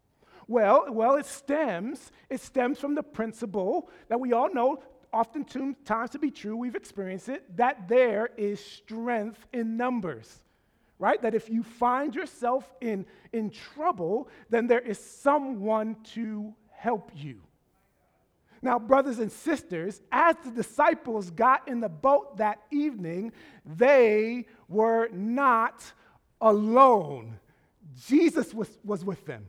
Well, 0.48 0.86
well, 0.90 1.16
it 1.16 1.26
stems, 1.26 2.10
it 2.28 2.40
stems 2.40 2.78
from 2.78 2.94
the 2.94 3.02
principle 3.02 3.90
that 4.08 4.18
we 4.18 4.32
all 4.32 4.52
know 4.52 4.82
oftentimes 5.12 6.10
to 6.10 6.18
be 6.18 6.30
true, 6.30 6.56
we've 6.56 6.74
experienced 6.74 7.28
it, 7.28 7.56
that 7.56 7.86
there 7.88 8.30
is 8.38 8.64
strength 8.64 9.46
in 9.52 9.76
numbers. 9.76 10.40
Right? 10.98 11.20
That 11.20 11.34
if 11.34 11.50
you 11.50 11.62
find 11.62 12.14
yourself 12.14 12.72
in, 12.80 13.04
in 13.32 13.50
trouble, 13.50 14.28
then 14.50 14.66
there 14.66 14.80
is 14.80 14.98
someone 14.98 15.96
to 16.14 16.54
help 16.70 17.10
you. 17.14 17.40
Now, 18.62 18.78
brothers 18.78 19.18
and 19.18 19.30
sisters, 19.30 20.00
as 20.12 20.36
the 20.44 20.52
disciples 20.52 21.30
got 21.30 21.66
in 21.66 21.80
the 21.80 21.88
boat 21.88 22.36
that 22.36 22.60
evening, 22.70 23.32
they 23.66 24.46
were 24.68 25.08
not 25.12 25.92
alone. 26.40 27.40
Jesus 28.06 28.54
was, 28.54 28.78
was 28.84 29.04
with 29.04 29.26
them. 29.26 29.46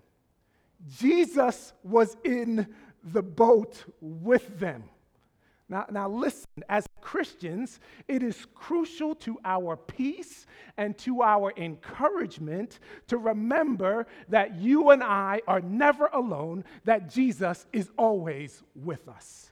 Jesus 0.98 1.74
was 1.84 2.18
in 2.24 2.68
the 3.04 3.22
boat 3.22 3.84
with 4.02 4.60
them. 4.60 4.84
Now, 5.70 5.86
now, 5.90 6.10
listen, 6.10 6.48
as 6.68 6.86
Christians, 7.02 7.80
it 8.08 8.22
is 8.22 8.46
crucial 8.54 9.16
to 9.16 9.40
our 9.46 9.78
peace 9.78 10.46
and 10.78 10.98
to 11.00 11.22
our 11.22 11.54
encouragement 11.56 12.80
to 13.08 13.18
remember 13.18 14.06
that 14.30 14.56
you 14.56 14.90
and 14.90 15.04
I 15.04 15.42
are 15.48 15.62
never 15.62 16.08
alone, 16.08 16.66
that 16.84 17.10
Jesus 17.10 17.66
is 17.72 17.90
always 17.98 18.62
with 18.76 19.08
us. 19.08 19.52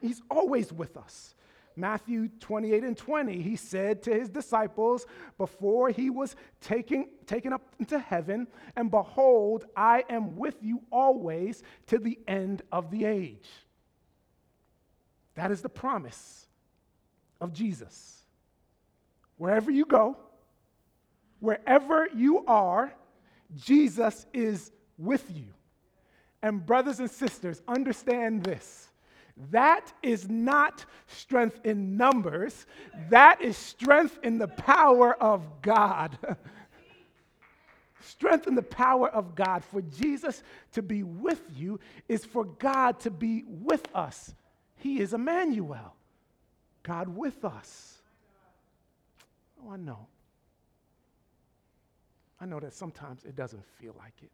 He's 0.00 0.20
always 0.30 0.72
with 0.72 0.96
us. 0.96 1.34
Matthew 1.76 2.28
28 2.40 2.84
and 2.84 2.96
20, 2.96 3.42
he 3.42 3.56
said 3.56 4.02
to 4.04 4.14
his 4.14 4.28
disciples 4.28 5.06
before 5.38 5.90
he 5.90 6.10
was 6.10 6.36
taken, 6.60 7.08
taken 7.26 7.52
up 7.52 7.74
into 7.78 7.98
heaven, 7.98 8.46
And 8.76 8.90
behold, 8.90 9.66
I 9.76 10.04
am 10.08 10.36
with 10.36 10.56
you 10.62 10.82
always 10.92 11.62
to 11.88 11.98
the 11.98 12.18
end 12.28 12.62
of 12.70 12.90
the 12.90 13.04
age. 13.04 13.48
That 15.34 15.50
is 15.50 15.62
the 15.62 15.68
promise 15.68 16.46
of 17.40 17.52
Jesus. 17.52 18.22
Wherever 19.36 19.70
you 19.70 19.84
go, 19.84 20.16
wherever 21.40 22.08
you 22.14 22.44
are, 22.46 22.92
Jesus 23.56 24.26
is 24.32 24.70
with 24.98 25.24
you. 25.34 25.46
And, 26.42 26.64
brothers 26.64 27.00
and 27.00 27.10
sisters, 27.10 27.62
understand 27.66 28.44
this. 28.44 28.88
That 29.50 29.92
is 30.02 30.28
not 30.28 30.84
strength 31.06 31.60
in 31.64 31.96
numbers. 31.96 32.66
That 33.10 33.40
is 33.40 33.56
strength 33.56 34.18
in 34.22 34.38
the 34.38 34.48
power 34.48 35.14
of 35.14 35.62
God. 35.62 36.16
strength 38.00 38.46
and 38.46 38.56
the 38.56 38.62
power 38.62 39.08
of 39.08 39.34
God. 39.34 39.64
For 39.64 39.82
Jesus 39.82 40.42
to 40.72 40.82
be 40.82 41.02
with 41.02 41.42
you 41.56 41.80
is 42.08 42.24
for 42.24 42.44
God 42.44 43.00
to 43.00 43.10
be 43.10 43.44
with 43.46 43.86
us. 43.94 44.34
He 44.84 45.00
is 45.00 45.14
Emmanuel, 45.14 45.96
God 46.82 47.08
with 47.08 47.42
us. 47.42 48.02
Oh, 49.58 49.70
I 49.72 49.78
know. 49.78 50.08
I 52.38 52.44
know 52.44 52.60
that 52.60 52.74
sometimes 52.74 53.24
it 53.24 53.34
doesn't 53.34 53.64
feel 53.80 53.94
like 53.98 54.12
it. 54.22 54.30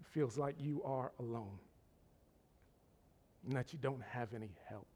It 0.00 0.06
feels 0.06 0.38
like 0.38 0.54
you 0.58 0.82
are 0.86 1.12
alone 1.20 1.58
and 3.44 3.54
that 3.54 3.74
you 3.74 3.78
don't 3.82 4.02
have 4.02 4.32
any 4.32 4.52
help. 4.70 4.88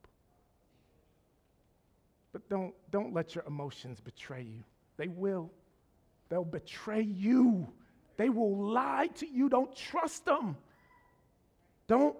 But 2.33 2.49
don't, 2.49 2.73
don't 2.91 3.13
let 3.13 3.35
your 3.35 3.45
emotions 3.47 4.01
betray 4.01 4.41
you. 4.41 4.65
They 4.97 5.09
will. 5.09 5.51
They'll 6.31 6.47
betray 6.47 7.03
you. 7.03 7.69
They 8.17 8.31
will 8.31 8.73
lie 8.73 9.11
to 9.17 9.27
you. 9.27 9.51
Don't 9.51 9.77
trust 9.77 10.25
them. 10.25 10.57
Don't, 11.89 12.17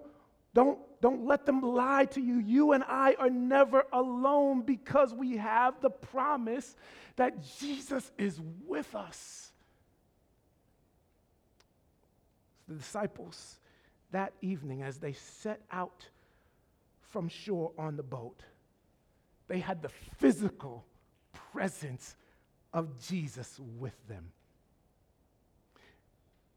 don't, 0.53 0.79
don't 1.01 1.25
let 1.25 1.45
them 1.45 1.61
lie 1.61 2.05
to 2.05 2.21
you. 2.21 2.37
You 2.37 2.73
and 2.73 2.83
I 2.87 3.15
are 3.17 3.29
never 3.29 3.85
alone 3.91 4.61
because 4.61 5.13
we 5.13 5.37
have 5.37 5.81
the 5.81 5.89
promise 5.89 6.75
that 7.15 7.43
Jesus 7.59 8.11
is 8.17 8.39
with 8.67 8.93
us. 8.93 9.51
The 12.67 12.75
disciples 12.75 13.59
that 14.11 14.33
evening, 14.41 14.83
as 14.83 14.99
they 14.99 15.13
set 15.13 15.61
out 15.71 16.07
from 17.09 17.27
shore 17.27 17.71
on 17.77 17.97
the 17.97 18.03
boat, 18.03 18.43
they 19.47 19.59
had 19.59 19.81
the 19.81 19.89
physical 20.17 20.85
presence 21.51 22.15
of 22.73 22.99
Jesus 23.05 23.59
with 23.79 23.95
them. 24.07 24.31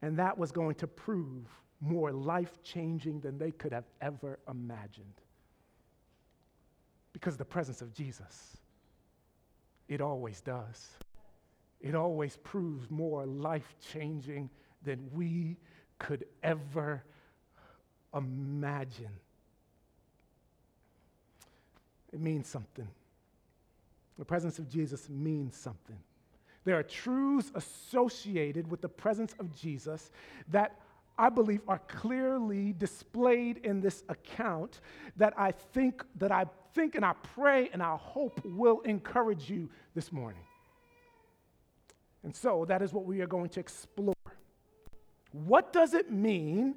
And 0.03 0.19
that 0.19 0.37
was 0.38 0.53
going 0.53 0.76
to 0.76 0.87
prove 0.87 1.47
more 1.80 2.12
life 2.12 2.62
changing 2.62 3.21
than 3.21 3.38
they 3.38 3.50
could 3.50 3.73
have 3.73 3.85
ever 4.00 4.38
imagined. 4.49 5.21
Because 7.12 7.37
the 7.37 7.45
presence 7.45 7.80
of 7.83 7.92
Jesus, 7.95 8.56
it 9.88 10.00
always 10.00 10.40
does. 10.40 10.90
It 11.80 11.95
always 11.95 12.37
proves 12.38 12.90
more 12.90 13.26
life 13.26 13.75
changing 13.92 14.50
than 14.83 15.09
we 15.12 15.56
could 15.99 16.25
ever 16.42 17.04
imagine. 18.14 19.12
It 22.12 22.21
means 22.21 22.49
something. 22.49 22.88
The 24.18 24.25
presence 24.25 24.59
of 24.59 24.68
Jesus 24.68 25.09
means 25.11 25.56
something. 25.56 25.99
There 26.64 26.78
are 26.78 26.83
truths 26.83 27.52
associated 27.54 28.71
with 28.71 28.80
the 28.80 28.88
presence 28.88 29.35
of 29.38 29.54
Jesus 29.54 30.11
that 30.49 30.80
I 31.18 31.30
believe 31.30 31.62
are 31.66 31.80
clearly 31.88 32.75
displayed 32.75 33.58
in 33.58 33.80
this 33.80 34.04
account 34.08 34.80
that 35.16 35.32
I 35.38 35.52
think 35.52 36.04
that 36.16 36.30
I 36.30 36.46
think 36.75 36.94
and 36.94 37.04
I 37.04 37.14
pray 37.35 37.70
and 37.73 37.82
I 37.82 37.96
hope 37.96 38.40
will 38.44 38.80
encourage 38.80 39.49
you 39.49 39.70
this 39.94 40.12
morning. 40.12 40.42
And 42.23 42.35
so 42.35 42.64
that 42.66 42.82
is 42.82 42.92
what 42.92 43.04
we 43.04 43.20
are 43.20 43.26
going 43.26 43.49
to 43.50 43.61
explore. 43.61 44.14
What 45.32 45.73
does 45.73 45.94
it 45.94 46.11
mean 46.11 46.75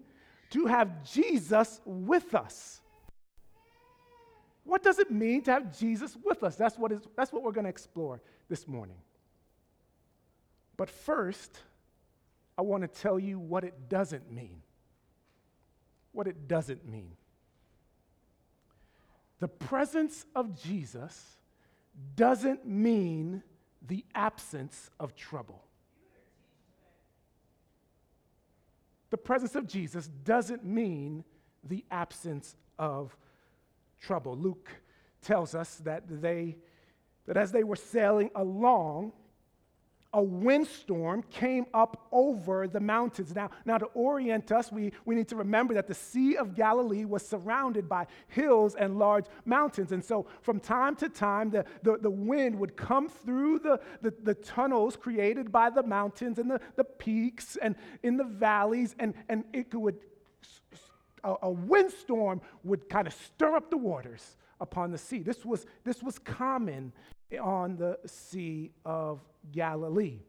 to 0.51 0.67
have 0.67 1.03
Jesus 1.03 1.81
with 1.85 2.33
us? 2.33 2.81
What 4.63 4.83
does 4.83 4.99
it 4.99 5.09
mean 5.09 5.41
to 5.43 5.51
have 5.51 5.77
Jesus 5.77 6.15
with 6.23 6.43
us? 6.43 6.55
That's 6.55 6.77
what, 6.77 6.91
is, 6.91 7.01
that's 7.15 7.33
what 7.33 7.43
we're 7.43 7.51
going 7.51 7.63
to 7.63 7.69
explore 7.69 8.21
this 8.47 8.67
morning. 8.67 8.97
But 10.77 10.89
first, 10.89 11.59
I 12.59 12.61
want 12.61 12.83
to 12.83 12.89
tell 12.89 13.17
you 13.17 13.39
what 13.39 13.63
it 13.63 13.87
doesn't 13.87 14.29
mean. 14.29 14.61
What 16.11 16.27
it 16.27 16.49
doesn't 16.49 16.85
mean. 16.85 17.13
The 19.39 19.47
presence 19.47 20.25
of 20.35 20.61
Jesus 20.61 21.37
doesn't 22.17 22.67
mean 22.67 23.43
the 23.87 24.03
absence 24.13 24.89
of 24.99 25.15
trouble. 25.15 25.63
The 29.09 29.17
presence 29.17 29.55
of 29.55 29.65
Jesus 29.65 30.09
doesn't 30.25 30.65
mean 30.65 31.23
the 31.63 31.85
absence 31.89 32.57
of 32.77 33.15
trouble. 34.01 34.35
Luke 34.35 34.69
tells 35.21 35.55
us 35.55 35.77
that 35.85 36.03
they 36.09 36.57
that 37.25 37.37
as 37.37 37.53
they 37.53 37.63
were 37.63 37.77
sailing 37.77 38.31
along, 38.35 39.13
a 40.13 40.21
windstorm 40.21 41.23
came 41.29 41.65
up 41.73 42.07
over 42.11 42.67
the 42.67 42.79
mountains. 42.79 43.35
Now, 43.35 43.51
now 43.65 43.77
to 43.77 43.85
orient 43.87 44.51
us, 44.51 44.71
we, 44.71 44.91
we 45.05 45.13
need 45.13 45.27
to 45.27 45.35
remember 45.35 45.73
that 45.75 45.87
the 45.87 45.93
Sea 45.93 46.35
of 46.35 46.55
Galilee 46.55 47.05
was 47.05 47.25
surrounded 47.27 47.87
by 47.87 48.07
hills 48.27 48.75
and 48.75 48.97
large 48.97 49.25
mountains. 49.45 49.91
And 49.91 50.03
so, 50.03 50.25
from 50.41 50.59
time 50.59 50.95
to 50.97 51.09
time, 51.09 51.51
the, 51.51 51.63
the, 51.83 51.97
the 51.97 52.09
wind 52.09 52.57
would 52.57 52.75
come 52.75 53.07
through 53.07 53.59
the, 53.59 53.79
the, 54.01 54.13
the 54.23 54.33
tunnels 54.33 54.95
created 54.95 55.51
by 55.51 55.69
the 55.69 55.83
mountains 55.83 56.39
and 56.39 56.49
the, 56.49 56.59
the 56.75 56.83
peaks 56.83 57.57
and 57.61 57.75
in 58.01 58.17
the 58.17 58.23
valleys, 58.23 58.95
and, 58.99 59.13
and 59.29 59.43
it 59.53 59.73
would 59.75 59.97
a, 61.23 61.35
a 61.43 61.51
windstorm 61.51 62.41
would 62.63 62.89
kind 62.89 63.07
of 63.07 63.13
stir 63.13 63.55
up 63.55 63.69
the 63.69 63.77
waters 63.77 64.37
upon 64.61 64.91
the 64.91 64.97
sea. 64.97 65.19
This 65.19 65.45
was, 65.45 65.65
this 65.83 66.01
was 66.01 66.19
common 66.19 66.93
on 67.37 67.77
the 67.77 67.99
Sea 68.05 68.71
of 68.85 69.19
Galilee. 69.51 70.19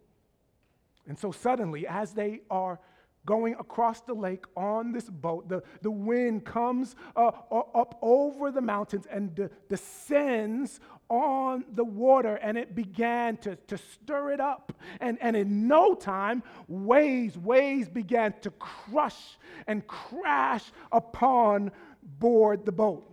And 1.06 1.18
so 1.18 1.32
suddenly, 1.32 1.86
as 1.86 2.12
they 2.12 2.40
are 2.50 2.78
going 3.26 3.54
across 3.58 4.00
the 4.00 4.14
lake 4.14 4.44
on 4.56 4.92
this 4.92 5.08
boat. 5.08 5.48
The, 5.48 5.62
the 5.82 5.90
wind 5.90 6.44
comes 6.44 6.96
uh, 7.14 7.30
up 7.50 7.98
over 8.02 8.50
the 8.50 8.60
mountains 8.60 9.06
and 9.10 9.34
de- 9.34 9.50
descends 9.68 10.80
on 11.08 11.64
the 11.72 11.84
water, 11.84 12.36
and 12.36 12.56
it 12.56 12.74
began 12.74 13.36
to, 13.38 13.56
to 13.56 13.76
stir 13.76 14.32
it 14.32 14.40
up. 14.40 14.72
And, 15.00 15.18
and 15.20 15.36
in 15.36 15.66
no 15.68 15.94
time, 15.94 16.42
waves, 16.68 17.36
waves 17.36 17.88
began 17.88 18.34
to 18.42 18.50
crush 18.52 19.38
and 19.66 19.86
crash 19.86 20.64
upon 20.92 21.72
board 22.18 22.64
the 22.64 22.72
boat 22.72 23.09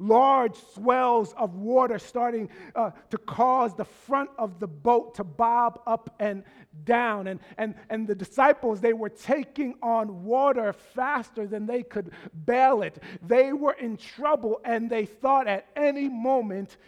large 0.00 0.56
swells 0.74 1.34
of 1.34 1.54
water 1.54 1.98
starting 1.98 2.48
uh, 2.74 2.90
to 3.10 3.18
cause 3.18 3.76
the 3.76 3.84
front 3.84 4.30
of 4.38 4.58
the 4.58 4.66
boat 4.66 5.14
to 5.14 5.22
bob 5.22 5.80
up 5.86 6.14
and 6.18 6.42
down. 6.84 7.28
And, 7.28 7.38
and, 7.58 7.74
and 7.90 8.08
the 8.08 8.14
disciples, 8.14 8.80
they 8.80 8.94
were 8.94 9.10
taking 9.10 9.74
on 9.82 10.24
water 10.24 10.72
faster 10.72 11.46
than 11.46 11.66
they 11.66 11.82
could 11.82 12.10
bail 12.46 12.82
it. 12.82 13.00
They 13.22 13.52
were 13.52 13.74
in 13.74 13.98
trouble 13.98 14.60
and 14.64 14.90
they 14.90 15.04
thought 15.04 15.46
at 15.46 15.66
any 15.76 16.08
moment 16.08 16.78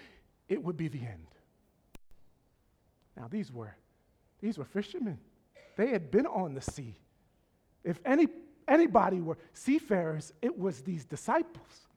it 0.48 0.62
would 0.62 0.76
be 0.76 0.88
the 0.88 1.00
end. 1.00 1.26
Now, 3.16 3.28
these 3.30 3.52
were, 3.52 3.76
these 4.40 4.56
were 4.56 4.64
fishermen. 4.64 5.18
They 5.76 5.88
had 5.88 6.10
been 6.10 6.26
on 6.26 6.54
the 6.54 6.62
sea. 6.62 6.96
If 7.84 8.00
any, 8.06 8.28
anybody 8.66 9.20
were 9.20 9.36
seafarers, 9.52 10.32
it 10.40 10.58
was 10.58 10.80
these 10.80 11.04
disciples. 11.04 11.88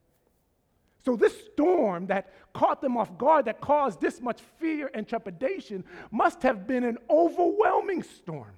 So, 1.06 1.16
this 1.16 1.46
storm 1.54 2.08
that 2.08 2.34
caught 2.52 2.82
them 2.82 2.98
off 2.98 3.16
guard, 3.16 3.46
that 3.46 3.62
caused 3.62 4.02
this 4.02 4.20
much 4.20 4.42
fear 4.60 4.90
and 4.96 5.08
trepidation, 5.08 5.84
must 6.10 6.42
have 6.42 6.66
been 6.66 6.84
an 6.84 6.98
overwhelming 7.12 8.02
storm. 8.02 8.54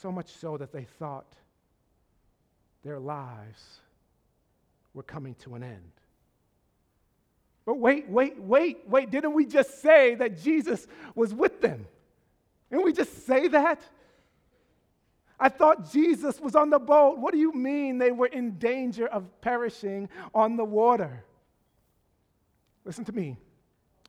So 0.00 0.12
much 0.12 0.28
so 0.28 0.56
that 0.56 0.72
they 0.72 0.84
thought 0.84 1.26
their 2.84 3.00
lives 3.00 3.80
were 4.94 5.02
coming 5.02 5.34
to 5.36 5.56
an 5.56 5.64
end. 5.64 5.92
But 7.64 7.78
wait, 7.78 8.08
wait, 8.08 8.38
wait, 8.40 8.78
wait. 8.86 9.10
Didn't 9.10 9.34
we 9.34 9.44
just 9.44 9.82
say 9.82 10.14
that 10.16 10.40
Jesus 10.40 10.86
was 11.16 11.34
with 11.34 11.60
them? 11.60 11.86
Didn't 12.70 12.84
we 12.84 12.92
just 12.92 13.26
say 13.26 13.48
that? 13.48 13.80
I 15.42 15.48
thought 15.48 15.90
Jesus 15.90 16.40
was 16.40 16.54
on 16.54 16.70
the 16.70 16.78
boat. 16.78 17.18
What 17.18 17.32
do 17.32 17.38
you 17.38 17.52
mean 17.52 17.98
they 17.98 18.12
were 18.12 18.28
in 18.28 18.58
danger 18.58 19.08
of 19.08 19.28
perishing 19.40 20.08
on 20.32 20.56
the 20.56 20.64
water? 20.64 21.24
Listen 22.84 23.04
to 23.06 23.12
me. 23.12 23.36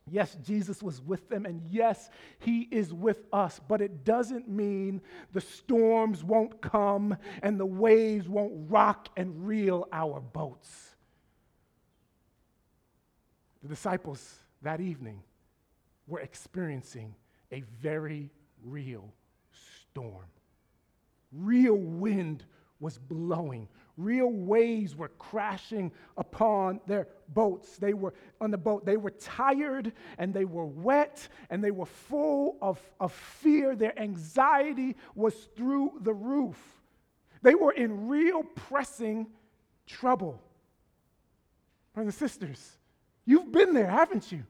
Yes, 0.08 0.38
Jesus 0.46 0.84
was 0.84 1.02
with 1.02 1.28
them, 1.30 1.48
and 1.48 1.64
yes, 1.72 2.12
He 2.38 2.68
is 2.70 2.94
with 2.94 3.24
us, 3.34 3.60
but 3.68 3.82
it 3.82 4.04
doesn't 4.04 4.48
mean 4.48 5.02
the 5.32 5.42
storms 5.42 6.24
won't 6.24 6.62
come 6.62 7.18
and 7.42 7.60
the 7.60 7.66
waves 7.66 8.30
won't 8.30 8.70
rock 8.70 9.10
and 9.18 9.48
reel 9.48 9.88
our 9.92 10.20
boats. 10.20 10.70
The 13.64 13.70
disciples 13.70 14.36
that 14.62 14.82
evening 14.82 15.24
were 16.06 16.20
experiencing 16.20 17.16
a 17.52 17.62
very 17.82 18.30
real 18.64 19.12
storm. 19.90 20.26
Real 21.34 21.76
wind 21.76 22.46
was 22.80 22.98
blowing, 22.98 23.68
Real 23.96 24.32
waves 24.32 24.96
were 24.96 25.10
crashing 25.10 25.92
upon 26.18 26.82
their 26.88 27.08
boats. 27.30 27.78
They 27.78 27.94
were 27.94 28.16
on 28.42 28.50
the 28.50 28.58
boat. 28.58 28.86
They 28.86 28.98
were 28.98 29.12
tired 29.12 29.94
and 30.18 30.34
they 30.34 30.46
were 30.46 30.66
wet 30.66 31.28
and 31.52 31.64
they 31.64 31.70
were 31.70 31.86
full 31.86 32.58
of, 32.60 32.80
of 33.00 33.12
fear. 33.14 33.76
Their 33.76 33.98
anxiety 34.00 34.96
was 35.14 35.36
through 35.56 36.00
the 36.02 36.14
roof. 36.14 36.58
They 37.44 37.54
were 37.54 37.72
in 37.72 38.08
real 38.08 38.42
pressing 38.44 39.28
trouble. 39.86 40.42
Brothers 41.94 42.20
and 42.20 42.32
sisters, 42.32 42.78
you've 43.26 43.52
been 43.52 43.74
there, 43.74 43.92
haven't 43.92 44.32
you? 44.32 44.44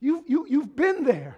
You, 0.00 0.24
you, 0.26 0.46
you've 0.48 0.74
been 0.74 1.04
there. 1.04 1.36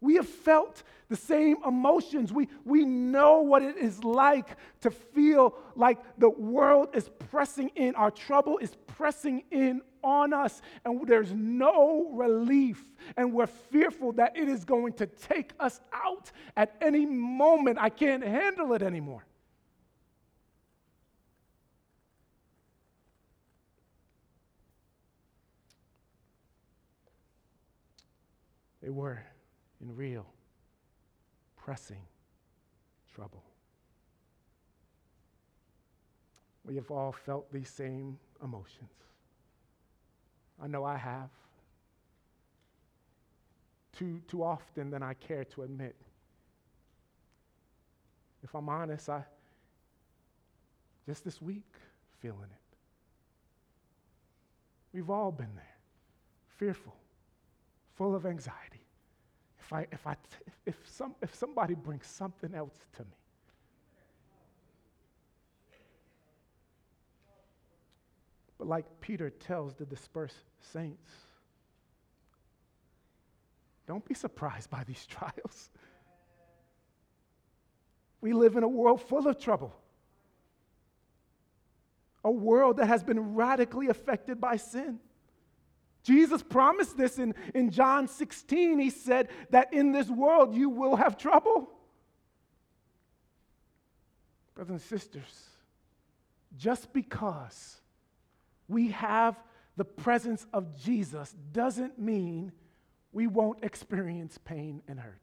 We 0.00 0.14
have 0.14 0.28
felt 0.28 0.82
the 1.08 1.16
same 1.16 1.56
emotions. 1.66 2.32
We, 2.32 2.48
we 2.64 2.84
know 2.84 3.40
what 3.40 3.62
it 3.62 3.76
is 3.76 4.04
like 4.04 4.56
to 4.82 4.90
feel 4.90 5.54
like 5.74 5.98
the 6.18 6.30
world 6.30 6.90
is 6.94 7.08
pressing 7.30 7.70
in, 7.74 7.94
our 7.94 8.10
trouble 8.10 8.58
is 8.58 8.76
pressing 8.86 9.42
in 9.50 9.82
on 10.02 10.32
us, 10.32 10.62
and 10.84 11.06
there's 11.06 11.32
no 11.32 12.10
relief. 12.12 12.84
And 13.16 13.32
we're 13.32 13.46
fearful 13.46 14.12
that 14.12 14.36
it 14.36 14.48
is 14.48 14.64
going 14.64 14.92
to 14.94 15.06
take 15.06 15.52
us 15.58 15.80
out 15.92 16.30
at 16.56 16.76
any 16.80 17.06
moment. 17.06 17.78
I 17.80 17.88
can't 17.88 18.22
handle 18.22 18.72
it 18.74 18.82
anymore. 18.82 19.24
They 28.80 28.90
were 28.90 29.22
in 29.80 29.94
real, 29.94 30.26
pressing 31.56 32.02
trouble. 33.14 33.42
We 36.64 36.76
have 36.76 36.90
all 36.90 37.12
felt 37.12 37.50
these 37.52 37.68
same 37.68 38.18
emotions. 38.42 38.90
I 40.62 40.66
know 40.66 40.84
I 40.84 40.96
have. 40.96 41.30
Too, 43.96 44.20
too 44.28 44.42
often 44.42 44.90
than 44.90 45.02
I 45.02 45.14
care 45.14 45.44
to 45.44 45.62
admit. 45.62 45.96
If 48.42 48.54
I'm 48.54 48.68
honest, 48.68 49.08
I 49.08 49.24
just 51.06 51.24
this 51.24 51.40
week 51.40 51.74
feeling 52.20 52.42
it. 52.42 52.76
We've 54.92 55.10
all 55.10 55.32
been 55.32 55.54
there, 55.54 55.76
fearful, 56.58 56.94
full 57.96 58.14
of 58.14 58.26
anxiety 58.26 58.87
if, 59.68 59.72
I, 59.74 59.86
if, 59.92 60.06
I, 60.06 60.16
if, 60.64 60.76
some, 60.86 61.14
if 61.20 61.34
somebody 61.34 61.74
brings 61.74 62.06
something 62.06 62.54
else 62.54 62.74
to 62.96 63.02
me, 63.02 63.08
But 68.58 68.66
like 68.66 68.86
Peter 69.00 69.30
tells 69.30 69.74
the 69.74 69.86
dispersed 69.86 70.34
saints, 70.72 71.08
don't 73.86 74.04
be 74.04 74.14
surprised 74.14 74.68
by 74.68 74.82
these 74.82 75.06
trials. 75.08 75.70
We 78.20 78.32
live 78.32 78.56
in 78.56 78.64
a 78.64 78.68
world 78.68 79.00
full 79.00 79.28
of 79.28 79.38
trouble, 79.38 79.76
a 82.24 82.32
world 82.32 82.78
that 82.78 82.86
has 82.86 83.04
been 83.04 83.36
radically 83.36 83.86
affected 83.86 84.40
by 84.40 84.56
sin. 84.56 84.98
Jesus 86.08 86.42
promised 86.42 86.96
this 86.96 87.18
in, 87.18 87.34
in 87.54 87.70
John 87.70 88.08
16. 88.08 88.78
He 88.78 88.88
said 88.88 89.28
that 89.50 89.74
in 89.74 89.92
this 89.92 90.08
world 90.08 90.54
you 90.54 90.70
will 90.70 90.96
have 90.96 91.18
trouble. 91.18 91.68
Brothers 94.54 94.70
and 94.70 94.80
sisters, 94.80 95.50
just 96.56 96.94
because 96.94 97.82
we 98.68 98.88
have 98.88 99.38
the 99.76 99.84
presence 99.84 100.46
of 100.54 100.74
Jesus 100.82 101.36
doesn't 101.52 101.98
mean 101.98 102.52
we 103.12 103.26
won't 103.26 103.62
experience 103.62 104.38
pain 104.38 104.80
and 104.88 104.98
hurt. 104.98 105.20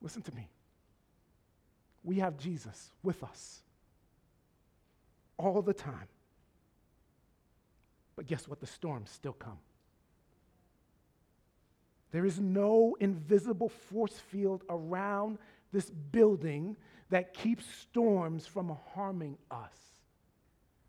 Listen 0.00 0.22
to 0.22 0.34
me. 0.36 0.48
We 2.04 2.20
have 2.20 2.38
Jesus 2.38 2.92
with 3.02 3.24
us 3.24 3.62
all 5.36 5.62
the 5.62 5.74
time. 5.74 6.06
But 8.16 8.26
guess 8.26 8.48
what? 8.48 8.60
The 8.60 8.66
storms 8.66 9.10
still 9.10 9.32
come. 9.32 9.58
There 12.12 12.26
is 12.26 12.38
no 12.38 12.96
invisible 13.00 13.70
force 13.70 14.18
field 14.30 14.64
around 14.68 15.38
this 15.72 15.88
building 15.90 16.76
that 17.08 17.34
keeps 17.34 17.64
storms 17.80 18.46
from 18.46 18.76
harming 18.94 19.38
us. 19.50 19.74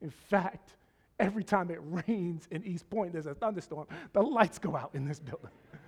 In 0.02 0.10
fact, 0.10 0.76
every 1.20 1.46
time 1.46 1.72
it 1.72 1.80
rains 1.82 2.48
in 2.52 2.64
East 2.66 2.90
Point, 2.90 3.14
there's 3.14 3.26
a 3.26 3.34
thunderstorm, 3.34 3.88
the 4.12 4.22
lights 4.22 4.60
go 4.60 4.76
out 4.76 4.92
in 4.94 5.06
this 5.06 5.20
building. 5.20 5.52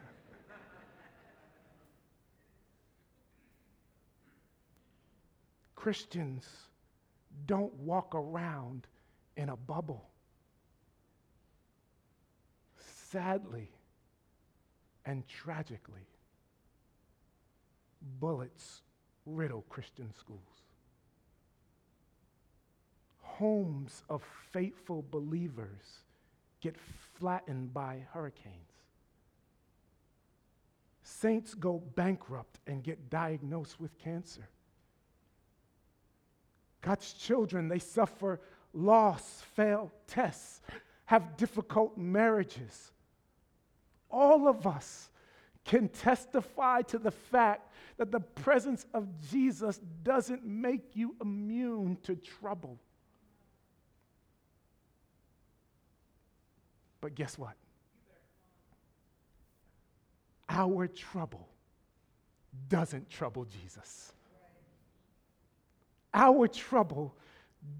Christians 5.76 6.48
don't 7.46 7.74
walk 7.74 8.16
around 8.16 8.88
in 9.36 9.50
a 9.50 9.58
bubble 9.58 10.06
sadly 13.12 13.70
and 15.06 15.28
tragically, 15.28 16.08
bullets 18.20 18.82
riddle 19.26 19.64
Christian 19.70 20.14
schools. 20.14 20.40
Homes 23.22 24.04
of 24.10 24.24
faithful 24.52 25.04
believers 25.12 26.04
get 26.62 26.76
flattened 27.20 27.74
by 27.74 28.06
hurricanes. 28.14 28.56
Saints 31.04 31.54
go 31.54 31.84
bankrupt 31.96 32.60
and 32.66 32.84
get 32.84 33.10
diagnosed 33.10 33.80
with 33.80 33.98
cancer. 34.00 34.48
God's 36.82 37.14
children, 37.14 37.68
they 37.68 37.80
suffer 37.80 38.40
loss, 38.74 39.44
fail 39.56 39.92
tests, 40.08 40.62
have 41.06 41.38
difficult 41.38 41.98
marriages, 41.98 42.92
all 44.16 44.48
of 44.48 44.66
us 44.66 45.10
can 45.66 45.90
testify 45.90 46.82
to 46.84 46.98
the 46.98 47.12
fact 47.12 47.70
that 47.98 48.12
the 48.12 48.20
presence 48.20 48.86
of 48.94 49.08
Jesus 49.30 49.80
doesn't 50.04 50.46
make 50.46 50.96
you 50.96 51.16
immune 51.22 51.98
to 52.04 52.16
trouble. 52.16 52.80
But 57.02 57.14
guess 57.14 57.38
what? 57.38 57.56
Our 60.48 60.88
trouble 60.88 61.50
doesn't 62.70 63.10
trouble 63.10 63.46
Jesus. 63.46 64.14
Our 66.14 66.48
trouble 66.48 67.14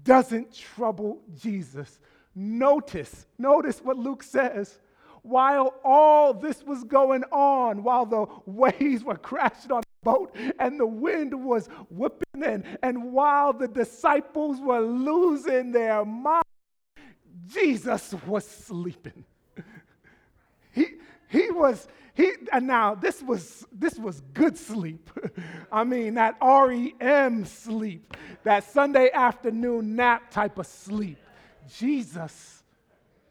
doesn't 0.04 0.54
trouble 0.54 1.22
Jesus. 1.40 1.98
Notice, 2.34 3.26
notice 3.38 3.80
what 3.80 3.96
Luke 3.96 4.22
says 4.22 4.78
while 5.26 5.74
all 5.84 6.32
this 6.32 6.62
was 6.62 6.84
going 6.84 7.24
on, 7.32 7.82
while 7.82 8.06
the 8.06 8.26
waves 8.46 9.02
were 9.02 9.16
crashing 9.16 9.72
on 9.72 9.82
the 9.82 10.10
boat 10.10 10.34
and 10.58 10.78
the 10.78 10.86
wind 10.86 11.34
was 11.34 11.68
whipping 11.90 12.42
in, 12.44 12.64
and 12.82 13.12
while 13.12 13.52
the 13.52 13.66
disciples 13.66 14.60
were 14.60 14.80
losing 14.80 15.72
their 15.72 16.04
mind, 16.04 16.44
Jesus 17.48 18.14
was 18.26 18.46
sleeping. 18.46 19.24
He, 20.72 20.88
he 21.30 21.50
was, 21.52 21.88
he, 22.12 22.32
and 22.52 22.66
now 22.66 22.94
this 22.94 23.22
was, 23.22 23.64
this 23.72 23.98
was 23.98 24.20
good 24.34 24.58
sleep. 24.58 25.08
I 25.72 25.84
mean, 25.84 26.16
that 26.16 26.36
REM 26.42 27.46
sleep, 27.46 28.14
that 28.44 28.70
Sunday 28.70 29.10
afternoon 29.10 29.96
nap 29.96 30.30
type 30.30 30.58
of 30.58 30.66
sleep. 30.66 31.16
Jesus 31.78 32.62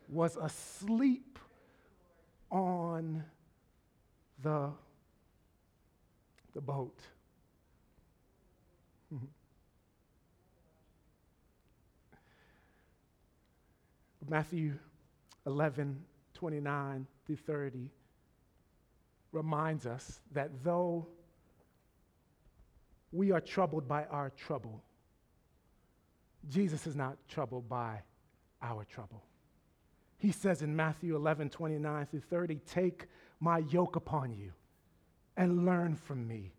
was 0.10 0.38
asleep 0.38 1.35
on 2.51 3.23
the, 4.43 4.69
the 6.53 6.62
boat. 6.62 6.99
Matthew 14.27 14.73
11, 15.45 16.03
29 16.34 17.08
through 17.25 17.36
30 17.36 17.89
reminds 19.31 19.86
us 19.86 20.19
that 20.31 20.49
though 20.63 21.08
we 23.12 23.31
are 23.31 23.41
troubled 23.41 23.88
by 23.88 24.05
our 24.05 24.31
trouble, 24.31 24.81
Jesus 26.49 26.88
is 26.88 26.95
not 26.95 27.17
troubled 27.27 27.67
by 27.69 28.01
our 28.62 28.84
trouble. 28.86 29.23
He 30.26 30.32
says 30.32 30.64
in 30.64 30.76
Matthew 30.76 31.16
11, 31.16 31.52
29 31.52 32.08
through 32.08 32.22
30, 32.22 32.56
Take 32.66 33.06
my 33.40 33.60
yoke 33.60 33.96
upon 33.96 34.34
you 34.34 34.54
and 35.38 35.68
learn 35.68 35.94
from 35.94 36.28
me, 36.28 36.52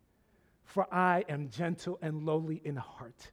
For 0.63 0.87
I 0.95 1.25
am 1.29 1.51
gentle 1.51 1.99
and 2.01 2.23
lowly 2.23 2.63
in 2.65 2.77
heart, 2.77 3.33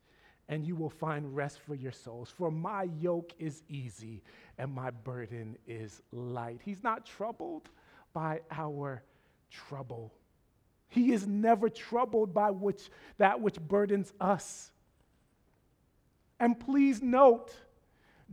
and 0.49 0.65
you 0.65 0.75
will 0.75 0.89
find 0.89 1.35
rest 1.35 1.59
for 1.59 1.75
your 1.75 1.91
souls. 1.91 2.33
For 2.35 2.49
my 2.49 2.89
yoke 2.99 3.33
is 3.37 3.61
easy 3.69 4.23
and 4.57 4.73
my 4.73 4.89
burden 4.89 5.55
is 5.67 6.01
light. 6.11 6.61
He's 6.65 6.81
not 6.81 7.05
troubled 7.05 7.69
by 8.11 8.41
our 8.49 9.03
trouble. 9.51 10.15
He 10.87 11.11
is 11.11 11.27
never 11.27 11.69
troubled 11.69 12.33
by 12.33 12.49
which, 12.49 12.89
that 13.19 13.39
which 13.39 13.59
burdens 13.59 14.11
us. 14.19 14.71
And 16.39 16.59
please 16.59 17.03
note 17.03 17.55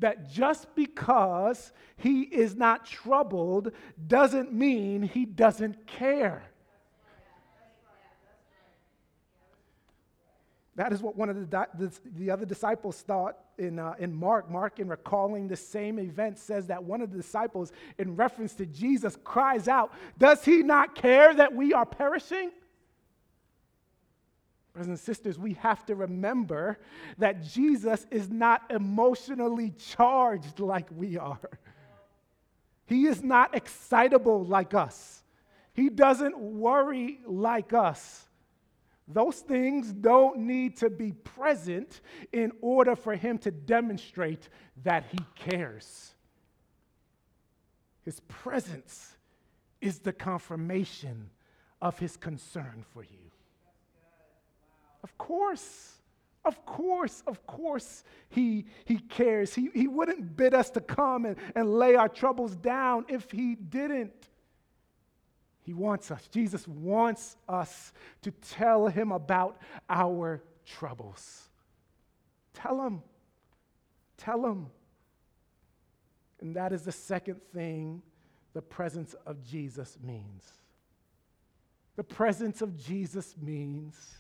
that 0.01 0.31
just 0.31 0.75
because 0.75 1.73
he 1.97 2.23
is 2.23 2.57
not 2.57 2.85
troubled 2.85 3.73
doesn't 4.07 4.53
mean 4.53 5.03
he 5.03 5.25
doesn't 5.25 5.87
care. 5.87 6.43
That 10.77 10.93
is 10.93 11.03
what 11.03 11.15
one 11.15 11.29
of 11.29 11.37
the, 11.37 11.67
the, 11.75 11.93
the 12.17 12.31
other 12.31 12.47
disciples 12.47 13.03
thought 13.03 13.37
in, 13.59 13.79
uh, 13.79 13.95
in 13.99 14.15
Mark. 14.15 14.51
Mark, 14.51 14.79
in 14.79 14.89
recalling 14.89 15.47
the 15.47 15.57
same 15.57 15.99
event, 15.99 16.39
says 16.39 16.69
that 16.69 16.83
one 16.83 17.03
of 17.03 17.11
the 17.11 17.19
disciples, 17.19 17.71
in 17.99 18.17
reference 18.17 18.55
to 18.55 18.67
Jesus, 18.67 19.19
cries 19.23 19.69
out, 19.69 19.93
Does 20.17 20.43
he 20.43 20.63
not 20.63 20.95
care 20.95 21.35
that 21.35 21.55
we 21.55 21.75
are 21.75 21.85
perishing? 21.85 22.51
Brothers 24.81 24.99
and 24.99 24.99
sisters, 24.99 25.39
we 25.39 25.53
have 25.61 25.85
to 25.85 25.95
remember 25.95 26.79
that 27.19 27.43
Jesus 27.43 28.07
is 28.11 28.31
not 28.31 28.63
emotionally 28.71 29.75
charged 29.77 30.59
like 30.59 30.87
we 30.97 31.19
are. 31.19 31.39
He 32.87 33.05
is 33.05 33.23
not 33.23 33.55
excitable 33.55 34.43
like 34.43 34.73
us. 34.73 35.23
He 35.75 35.91
doesn't 35.91 36.39
worry 36.39 37.21
like 37.27 37.75
us. 37.75 38.27
Those 39.07 39.41
things 39.41 39.93
don't 39.93 40.39
need 40.39 40.79
to 40.79 40.89
be 40.89 41.13
present 41.13 42.01
in 42.33 42.51
order 42.63 42.97
for 42.97 43.15
him 43.15 43.37
to 43.41 43.51
demonstrate 43.51 44.49
that 44.83 45.05
he 45.11 45.19
cares. 45.35 46.15
His 48.01 48.19
presence 48.21 49.15
is 49.83 49.99
the 49.99 50.15
confirmation 50.15 51.29
of 51.83 51.99
his 51.99 52.17
concern 52.17 52.83
for 52.95 53.03
you. 53.03 53.30
Of 55.03 55.17
course. 55.19 56.01
Of 56.43 56.65
course, 56.65 57.23
of 57.27 57.47
course, 57.47 58.03
he, 58.31 58.65
he 58.87 58.97
cares. 58.99 59.55
He, 59.55 59.69
he 59.75 59.87
wouldn't 59.87 60.37
bid 60.37 60.55
us 60.55 60.71
to 60.71 60.81
come 60.81 61.27
and, 61.27 61.37
and 61.55 61.75
lay 61.75 61.97
our 61.97 62.09
troubles 62.09 62.57
down 62.57 63.05
if 63.09 63.31
he 63.31 63.57
didn't. 63.57 64.29
He 65.63 65.75
wants 65.75 66.11
us. 66.11 66.27
Jesus 66.29 66.67
wants 66.67 67.37
us 67.47 67.93
to 68.23 68.31
tell 68.31 68.87
him 68.87 69.13
about 69.13 69.59
our 69.89 70.43
troubles. 70.65 71.51
Tell 72.55 72.81
him. 72.87 73.03
Tell 74.17 74.45
him. 74.47 74.69
And 76.41 76.57
that 76.57 76.73
is 76.73 76.83
the 76.83 76.93
second 76.93 77.41
thing 77.53 78.03
the 78.55 78.63
presence 78.63 79.15
of 79.27 79.45
Jesus 79.45 79.99
means. 80.03 80.45
The 81.97 82.05
presence 82.05 82.63
of 82.63 82.77
Jesus 82.83 83.35
means 83.41 84.20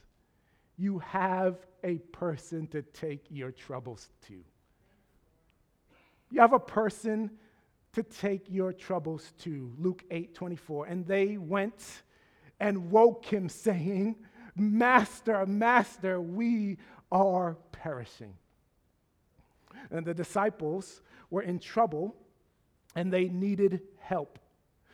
you 0.80 0.98
have 1.00 1.56
a 1.84 1.98
person 1.98 2.66
to 2.68 2.80
take 2.80 3.26
your 3.28 3.52
troubles 3.52 4.08
to. 4.26 4.34
You 6.30 6.40
have 6.40 6.54
a 6.54 6.58
person 6.58 7.30
to 7.92 8.02
take 8.02 8.46
your 8.48 8.72
troubles 8.72 9.34
to. 9.40 9.70
Luke 9.78 10.02
8 10.10 10.34
24. 10.34 10.86
And 10.86 11.06
they 11.06 11.36
went 11.36 12.02
and 12.60 12.90
woke 12.90 13.26
him, 13.26 13.50
saying, 13.50 14.16
Master, 14.56 15.44
Master, 15.44 16.18
we 16.18 16.78
are 17.12 17.58
perishing. 17.72 18.34
And 19.90 20.06
the 20.06 20.14
disciples 20.14 21.02
were 21.28 21.42
in 21.42 21.58
trouble 21.58 22.16
and 22.96 23.12
they 23.12 23.28
needed 23.28 23.82
help. 23.98 24.38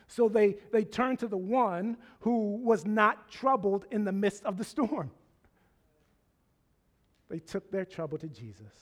So 0.08 0.28
they, 0.28 0.56
they 0.72 0.84
turned 0.84 1.20
to 1.20 1.28
the 1.28 1.36
one 1.36 1.96
who 2.20 2.56
was 2.56 2.84
not 2.84 3.30
troubled 3.30 3.86
in 3.92 4.04
the 4.04 4.12
midst 4.12 4.44
of 4.44 4.56
the 4.56 4.64
storm. 4.64 5.10
They 7.28 7.38
took 7.38 7.70
their 7.70 7.84
trouble 7.84 8.18
to 8.18 8.28
Jesus. 8.28 8.72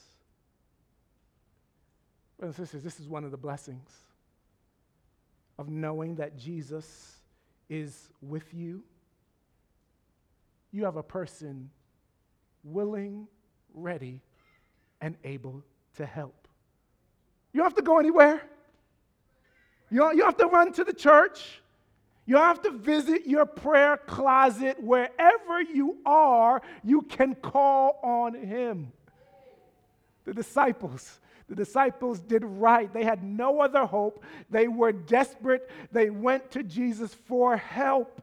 Brothers 2.38 2.59
and 2.59 2.66
sisters, 2.66 2.83
this 2.83 3.00
is 3.00 3.09
one 3.09 3.24
of 3.24 3.30
the 3.30 3.37
blessings 3.37 3.90
of 5.59 5.68
knowing 5.68 6.16
that 6.16 6.37
Jesus 6.37 7.16
is 7.68 8.09
with 8.20 8.52
you. 8.52 8.83
You 10.72 10.85
have 10.85 10.96
a 10.96 11.02
person 11.02 11.70
willing, 12.64 13.28
ready, 13.72 14.20
and 15.00 15.16
able 15.24 15.62
to 15.96 16.04
help. 16.04 16.48
You 17.52 17.61
don't 17.61 17.66
have 17.66 17.76
to 17.76 17.83
go 17.83 17.98
anywhere. 17.98 18.42
You 19.90 19.98
don't, 19.98 20.16
you 20.16 20.22
don't 20.22 20.30
have 20.30 20.38
to 20.38 20.46
run 20.46 20.72
to 20.72 20.85
the 20.85 20.92
church. 20.92 21.61
You 22.26 22.37
have 22.37 22.62
to 22.62 22.70
visit 22.70 23.26
your 23.26 23.44
prayer 23.44 23.98
closet 23.98 24.82
wherever 24.82 25.60
you 25.60 25.98
are, 26.06 26.62
you 26.82 27.02
can 27.02 27.34
call 27.34 28.00
on 28.02 28.34
him. 28.34 28.92
The 30.24 30.32
disciples, 30.32 31.20
the 31.48 31.54
disciples 31.54 32.20
did 32.20 32.44
right. 32.44 32.90
They 32.92 33.04
had 33.04 33.22
no 33.22 33.60
other 33.60 33.84
hope. 33.84 34.24
They 34.48 34.68
were 34.68 34.92
desperate. 34.92 35.70
They 35.92 36.08
went 36.08 36.50
to 36.52 36.62
Jesus 36.62 37.12
for 37.12 37.58
help. 37.58 38.22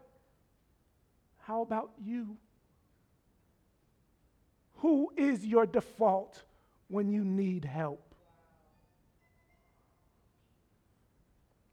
How 1.42 1.62
about 1.62 1.92
you? 2.04 2.38
Who 4.78 5.12
is 5.16 5.46
your 5.46 5.68
default 5.68 6.42
when 6.88 7.12
you 7.12 7.24
need 7.24 7.66
help? 7.66 8.02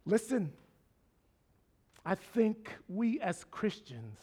Listen. 0.04 0.52
I 2.08 2.14
think 2.14 2.70
we 2.88 3.20
as 3.20 3.44
Christians 3.50 4.18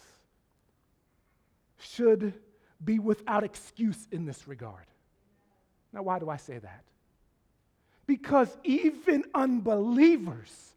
should 1.77 2.33
be 2.83 2.97
without 2.97 3.43
excuse 3.43 4.07
in 4.11 4.25
this 4.25 4.47
regard. 4.47 4.85
Now, 5.93 6.01
why 6.01 6.17
do 6.17 6.27
I 6.27 6.37
say 6.37 6.57
that? 6.57 6.83
Because 8.07 8.57
even 8.63 9.23
unbelievers, 9.35 10.73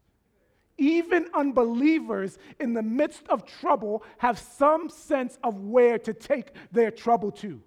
even 0.77 1.25
unbelievers 1.33 2.37
in 2.59 2.75
the 2.75 2.83
midst 2.83 3.27
of 3.27 3.43
trouble 3.43 4.03
have 4.19 4.37
some 4.37 4.87
sense 4.87 5.39
of 5.43 5.59
where 5.61 5.97
to 5.97 6.13
take 6.13 6.51
their 6.71 6.91
trouble 6.91 7.31
to. 7.31 7.59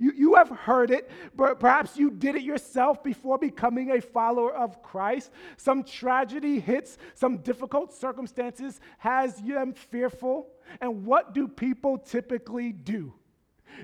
You, 0.00 0.12
you 0.16 0.34
have 0.34 0.48
heard 0.48 0.90
it, 0.90 1.10
but 1.36 1.60
perhaps 1.60 1.98
you 1.98 2.10
did 2.10 2.34
it 2.34 2.42
yourself 2.42 3.04
before 3.04 3.36
becoming 3.36 3.90
a 3.90 4.00
follower 4.00 4.52
of 4.52 4.82
Christ. 4.82 5.30
Some 5.58 5.84
tragedy 5.84 6.58
hits, 6.58 6.96
some 7.14 7.36
difficult 7.36 7.92
circumstances 7.92 8.80
has 8.98 9.36
them 9.36 9.74
fearful. 9.74 10.48
And 10.80 11.04
what 11.04 11.34
do 11.34 11.46
people 11.46 11.98
typically 11.98 12.72
do? 12.72 13.12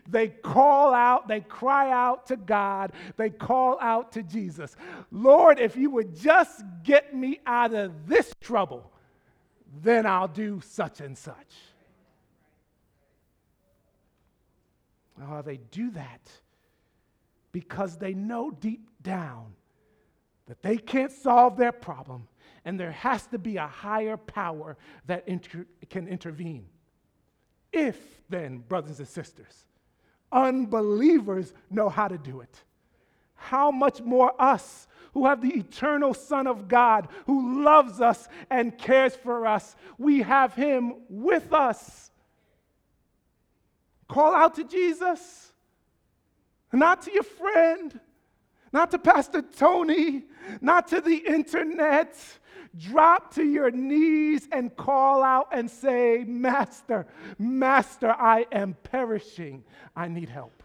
They 0.09 0.29
call 0.29 0.95
out, 0.95 1.29
they 1.29 1.41
cry 1.41 1.91
out 1.91 2.27
to 2.27 2.37
God, 2.37 2.93
they 3.17 3.31
call 3.31 3.79
out 3.81 4.13
to 4.13 4.23
Jesus. 4.23 4.75
Lord, 5.11 5.61
if 5.61 5.77
you 5.77 5.91
would 5.91 6.17
just 6.17 6.65
get 6.83 7.15
me 7.15 7.41
out 7.47 7.75
of 7.75 8.09
this 8.09 8.33
trouble, 8.41 8.91
then 9.83 10.07
I'll 10.07 10.29
do 10.29 10.63
such 10.65 11.01
and 11.01 11.17
such. 11.17 11.55
Oh, 15.23 15.43
they 15.43 15.57
do 15.57 15.91
that 15.91 16.31
because 17.53 17.97
they 17.97 18.13
know 18.13 18.51
deep 18.51 18.89
down 19.03 19.55
that 20.47 20.63
they 20.63 20.77
can't 20.77 21.13
solve 21.13 21.57
their 21.57 21.73
problem 21.73 22.29
and 22.65 22.79
there 22.79 22.93
has 22.93 23.27
to 23.29 23.39
be 23.39 23.57
a 23.57 23.67
higher 23.67 24.17
power 24.17 24.77
that 25.07 25.27
inter- 25.27 25.67
can 25.89 26.09
intervene. 26.09 26.67
If, 27.73 27.99
then, 28.29 28.59
brothers 28.59 28.99
and 28.99 29.09
sisters, 29.09 29.67
unbelievers 30.33 31.53
know 31.71 31.89
how 31.89 32.09
to 32.09 32.19
do 32.19 32.41
it, 32.41 32.63
how 33.35 33.71
much 33.71 34.01
more 34.01 34.33
us 34.41 34.89
who 35.15 35.27
have 35.27 35.41
the 35.41 35.55
eternal 35.55 36.13
Son 36.13 36.47
of 36.47 36.69
God 36.69 37.09
who 37.27 37.63
loves 37.65 38.01
us 38.01 38.29
and 38.51 38.77
cares 38.77 39.15
for 39.15 39.47
us, 39.47 39.77
we 39.97 40.23
have 40.23 40.55
Him 40.55 40.95
with 41.09 41.53
us. 41.53 42.11
Call 44.09 44.35
out 44.35 44.55
to 44.55 44.65
Jesus, 44.65 45.53
not 46.73 47.03
to 47.03 47.13
your 47.13 47.23
friend, 47.23 47.99
not 48.73 48.91
to 48.93 48.99
Pastor 48.99 49.43
Tony, 49.43 50.25
not 50.61 50.89
to 50.89 51.01
the 51.01 51.17
internet. 51.17 52.17
Drop 52.77 53.35
to 53.35 53.43
your 53.45 53.71
knees 53.71 54.49
and 54.53 54.75
call 54.77 55.23
out 55.23 55.49
and 55.51 55.71
say, 55.71 56.25
Master, 56.27 57.07
Master, 57.39 58.11
I 58.11 58.47
am 58.53 58.77
perishing. 58.83 59.65
I 59.95 60.09
need 60.09 60.29
help. 60.29 60.63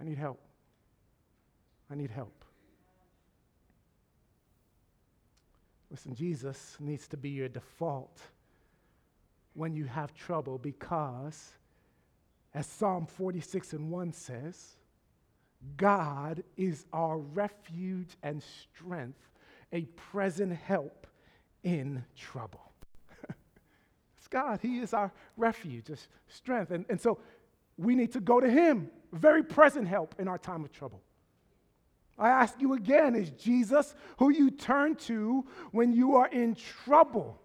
I 0.00 0.04
need 0.04 0.18
help. 0.18 0.40
I 1.90 1.96
need 1.96 2.10
help. 2.10 2.44
Listen, 5.90 6.14
Jesus 6.14 6.76
needs 6.80 7.06
to 7.08 7.16
be 7.16 7.30
your 7.30 7.48
default 7.48 8.20
when 9.54 9.74
you 9.74 9.84
have 9.84 10.14
trouble 10.14 10.58
because, 10.58 11.52
as 12.52 12.66
Psalm 12.66 13.06
46 13.06 13.72
and 13.72 13.90
1 13.90 14.12
says, 14.12 14.74
God 15.76 16.42
is 16.56 16.84
our 16.92 17.18
refuge 17.18 18.16
and 18.22 18.42
strength, 18.42 19.20
a 19.72 19.82
present 20.10 20.52
help 20.52 21.06
in 21.62 22.04
trouble. 22.16 22.72
it's 24.18 24.28
God. 24.28 24.60
He 24.60 24.78
is 24.78 24.92
our 24.92 25.12
refuge, 25.36 25.88
a 25.90 25.96
strength. 26.28 26.70
And, 26.70 26.84
and 26.88 27.00
so 27.00 27.18
we 27.76 27.94
need 27.94 28.12
to 28.12 28.20
go 28.20 28.40
to 28.40 28.50
Him, 28.50 28.90
very 29.12 29.42
present 29.42 29.88
help 29.88 30.14
in 30.18 30.28
our 30.28 30.38
time 30.38 30.64
of 30.64 30.72
trouble. 30.72 31.00
I 32.16 32.28
ask 32.28 32.60
you 32.60 32.74
again 32.74 33.16
is 33.16 33.30
Jesus 33.30 33.94
who 34.18 34.30
you 34.30 34.50
turn 34.50 34.94
to 34.96 35.44
when 35.72 35.92
you 35.92 36.16
are 36.16 36.28
in 36.28 36.54
trouble? 36.54 37.40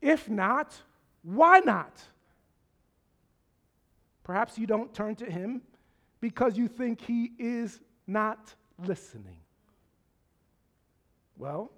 If 0.00 0.28
not, 0.28 0.74
why 1.22 1.60
not? 1.60 2.00
Perhaps 4.24 4.58
you 4.58 4.66
don't 4.66 4.92
turn 4.94 5.16
to 5.16 5.26
him 5.26 5.62
because 6.20 6.56
you 6.56 6.68
think 6.68 7.00
he 7.00 7.32
is 7.38 7.80
not 8.06 8.54
listening. 8.78 9.38
Well, 11.36 11.72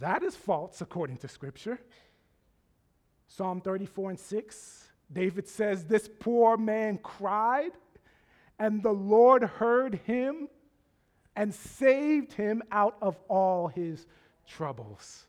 that 0.00 0.22
is 0.22 0.34
false 0.34 0.80
according 0.80 1.18
to 1.18 1.28
Scripture. 1.28 1.78
Psalm 3.28 3.60
34 3.60 4.10
and 4.10 4.18
6, 4.18 4.84
David 5.12 5.48
says, 5.48 5.84
This 5.84 6.08
poor 6.20 6.56
man 6.56 6.98
cried, 6.98 7.72
and 8.58 8.82
the 8.82 8.92
Lord 8.92 9.42
heard 9.42 10.00
him 10.04 10.48
and 11.36 11.52
saved 11.54 12.32
him 12.32 12.62
out 12.70 12.96
of 13.02 13.16
all 13.28 13.68
his 13.68 14.06
troubles. 14.46 15.26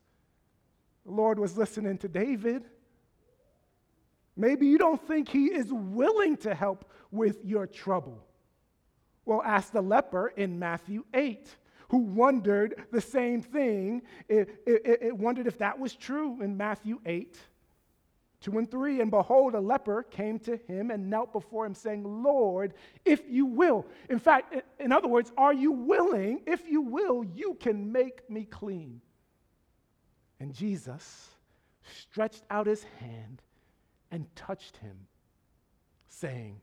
The 1.06 1.12
Lord 1.12 1.40
was 1.40 1.58
listening 1.58 1.98
to 2.00 2.08
David. 2.08 2.66
Maybe 4.38 4.68
you 4.68 4.78
don't 4.78 5.02
think 5.08 5.30
he 5.30 5.46
is 5.46 5.72
willing 5.72 6.38
to 6.38 6.54
help 6.54 6.90
with 7.12 7.44
your 7.46 7.68
trouble. 7.68 8.26
Well, 9.26 9.42
ask 9.44 9.72
the 9.72 9.82
leper 9.82 10.28
in 10.36 10.60
Matthew 10.60 11.06
8 11.14 11.56
who 11.90 12.00
wondered 12.00 12.86
the 12.92 13.02
same 13.02 13.42
thing. 13.42 14.02
It, 14.28 14.62
it, 14.66 15.00
it, 15.02 15.18
wondered 15.18 15.48
if 15.48 15.58
that 15.60 15.78
was 15.78 15.96
true 15.96 16.42
in 16.42 16.58
Matthew 16.58 17.00
8, 17.06 17.38
2 18.42 18.58
and 18.58 18.70
3. 18.70 19.02
And 19.02 19.12
behold, 19.12 19.54
a 19.54 19.60
leper 19.60 20.04
came 20.04 20.40
to 20.40 20.58
him 20.68 20.92
and 20.92 21.10
knelt 21.10 21.32
before 21.32 21.66
him, 21.66 21.74
saying, 21.76 22.04
Lord, 22.24 22.74
if 23.06 23.22
you 23.30 23.46
will. 23.46 23.86
In 24.10 24.20
fact, 24.20 24.56
in 24.80 24.92
other 24.92 25.08
words, 25.08 25.32
are 25.38 25.54
you 25.54 25.72
willing? 25.72 26.42
If 26.46 26.68
you 26.68 26.82
will, 26.82 27.24
you 27.24 27.56
can 27.60 27.92
make 27.92 28.30
me 28.30 28.46
clean. 28.46 29.02
And 30.40 30.54
Jesus 30.54 31.30
stretched 31.84 32.44
out 32.50 32.66
his 32.66 32.84
hand 33.00 33.42
and 34.12 34.34
touched 34.36 34.78
him, 34.78 35.08
saying, 36.10 36.62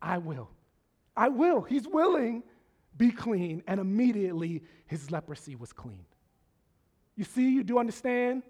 I 0.00 0.18
will. 0.18 0.50
I 1.16 1.28
will. 1.28 1.60
He's 1.62 1.86
willing. 1.86 2.42
Be 2.96 3.10
clean. 3.10 3.62
And 3.66 3.80
immediately 3.80 4.62
his 4.86 5.10
leprosy 5.10 5.56
was 5.56 5.72
clean. 5.72 6.04
You 7.16 7.24
see, 7.24 7.50
you 7.50 7.62
do 7.62 7.78
understand 7.78 8.42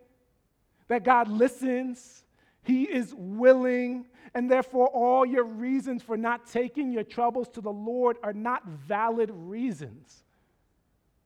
that 0.88 1.04
God 1.04 1.28
listens, 1.28 2.24
He 2.62 2.84
is 2.84 3.14
willing, 3.16 4.06
and 4.34 4.50
therefore 4.50 4.88
all 4.88 5.24
your 5.26 5.44
reasons 5.44 6.02
for 6.02 6.16
not 6.16 6.46
taking 6.46 6.92
your 6.92 7.04
troubles 7.04 7.48
to 7.50 7.60
the 7.60 7.72
Lord 7.72 8.16
are 8.22 8.32
not 8.32 8.66
valid 8.66 9.30
reasons. 9.32 10.24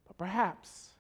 But 0.06 0.16
perhaps 0.16 0.93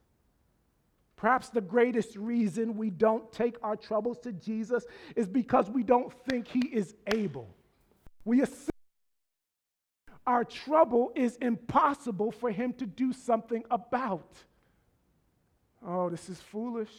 Perhaps 1.24 1.48
the 1.48 1.62
greatest 1.62 2.16
reason 2.16 2.76
we 2.76 2.90
don't 2.90 3.32
take 3.32 3.56
our 3.62 3.76
troubles 3.76 4.18
to 4.18 4.30
Jesus 4.30 4.84
is 5.16 5.26
because 5.26 5.70
we 5.70 5.82
don't 5.82 6.12
think 6.28 6.46
He 6.46 6.68
is 6.68 6.94
able. 7.14 7.48
We 8.26 8.42
assume 8.42 8.68
our 10.26 10.44
trouble 10.44 11.12
is 11.14 11.36
impossible 11.36 12.30
for 12.30 12.50
Him 12.50 12.74
to 12.74 12.84
do 12.84 13.14
something 13.14 13.64
about. 13.70 14.36
Oh, 15.82 16.10
this 16.10 16.28
is 16.28 16.38
foolish. 16.38 16.92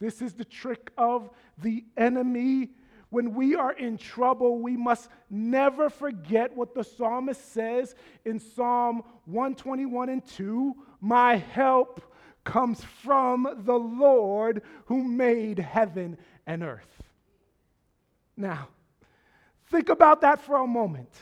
This 0.00 0.20
is 0.20 0.32
the 0.32 0.44
trick 0.44 0.90
of 0.98 1.30
the 1.56 1.84
enemy. 1.96 2.70
When 3.10 3.32
we 3.32 3.54
are 3.54 3.74
in 3.74 3.96
trouble, 3.96 4.58
we 4.58 4.76
must 4.76 5.08
never 5.30 5.88
forget 5.88 6.52
what 6.56 6.74
the 6.74 6.82
psalmist 6.82 7.52
says 7.52 7.94
in 8.24 8.40
Psalm 8.40 9.04
121 9.26 10.08
and 10.08 10.26
2 10.26 10.74
My 11.00 11.36
help 11.36 12.02
comes 12.48 12.82
from 12.82 13.46
the 13.66 13.78
Lord 13.78 14.62
who 14.86 15.04
made 15.04 15.58
heaven 15.58 16.16
and 16.46 16.62
earth. 16.62 17.02
Now, 18.38 18.68
think 19.66 19.90
about 19.90 20.22
that 20.22 20.40
for 20.40 20.56
a 20.56 20.66
moment. 20.66 21.12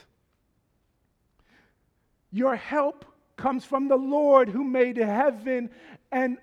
Your 2.30 2.54
help 2.54 3.04
comes 3.36 3.64
from 3.64 3.88
the 3.88 3.96
Lord 3.96 4.48
who 4.48 4.62
made 4.62 4.98
heaven 4.98 5.70
and 6.12 6.38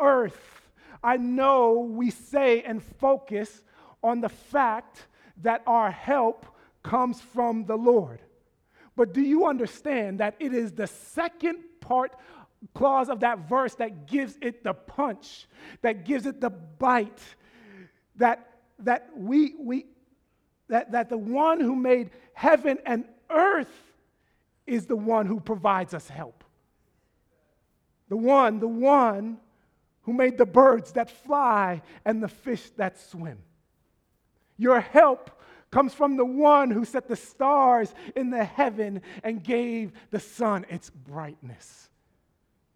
earth. 0.00 0.68
I 1.00 1.16
know 1.16 1.88
we 1.88 2.10
say 2.10 2.62
and 2.62 2.82
focus 2.82 3.62
on 4.02 4.20
the 4.20 4.28
fact 4.28 5.06
that 5.42 5.62
our 5.64 5.92
help 5.92 6.44
comes 6.82 7.20
from 7.20 7.66
the 7.66 7.76
Lord. 7.76 8.18
But 8.96 9.14
do 9.14 9.20
you 9.20 9.46
understand 9.46 10.18
that 10.18 10.34
it 10.40 10.52
is 10.52 10.72
the 10.72 10.88
second 10.88 11.58
part 11.80 12.16
clause 12.72 13.08
of 13.08 13.20
that 13.20 13.48
verse 13.48 13.74
that 13.76 14.06
gives 14.06 14.38
it 14.40 14.64
the 14.64 14.74
punch, 14.74 15.46
that 15.82 16.04
gives 16.04 16.26
it 16.26 16.40
the 16.40 16.50
bite, 16.50 17.22
that, 18.16 18.48
that 18.80 19.10
we, 19.16 19.54
we 19.58 19.86
that, 20.68 20.92
that 20.92 21.08
the 21.08 21.18
one 21.18 21.60
who 21.60 21.76
made 21.76 22.10
heaven 22.32 22.78
and 22.86 23.04
earth 23.30 23.92
is 24.66 24.86
the 24.86 24.96
one 24.96 25.26
who 25.26 25.40
provides 25.40 25.92
us 25.92 26.08
help. 26.08 26.42
The 28.08 28.16
one, 28.16 28.60
the 28.60 28.68
one 28.68 29.38
who 30.02 30.12
made 30.12 30.38
the 30.38 30.46
birds 30.46 30.92
that 30.92 31.10
fly 31.10 31.82
and 32.04 32.22
the 32.22 32.28
fish 32.28 32.70
that 32.76 32.98
swim. 32.98 33.38
Your 34.56 34.80
help 34.80 35.30
comes 35.70 35.92
from 35.92 36.16
the 36.16 36.24
one 36.24 36.70
who 36.70 36.84
set 36.84 37.08
the 37.08 37.16
stars 37.16 37.94
in 38.14 38.30
the 38.30 38.44
heaven 38.44 39.02
and 39.22 39.42
gave 39.42 39.92
the 40.10 40.20
sun 40.20 40.64
its 40.68 40.90
brightness. 40.90 41.90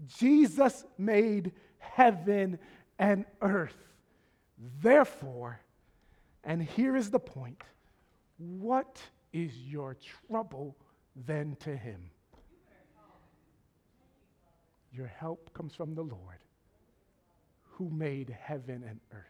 Jesus 0.06 0.84
made 0.96 1.52
heaven 1.78 2.58
and 2.98 3.24
earth. 3.40 3.76
Therefore, 4.80 5.60
and 6.44 6.62
here 6.62 6.96
is 6.96 7.10
the 7.10 7.18
point 7.18 7.62
what 8.38 9.00
is 9.32 9.56
your 9.58 9.96
trouble 10.28 10.76
then 11.26 11.56
to 11.60 11.76
him? 11.76 12.10
Your 14.92 15.06
help 15.06 15.52
comes 15.52 15.74
from 15.74 15.94
the 15.94 16.02
Lord 16.02 16.38
who 17.62 17.90
made 17.90 18.36
heaven 18.40 18.84
and 18.88 19.00
earth. 19.12 19.24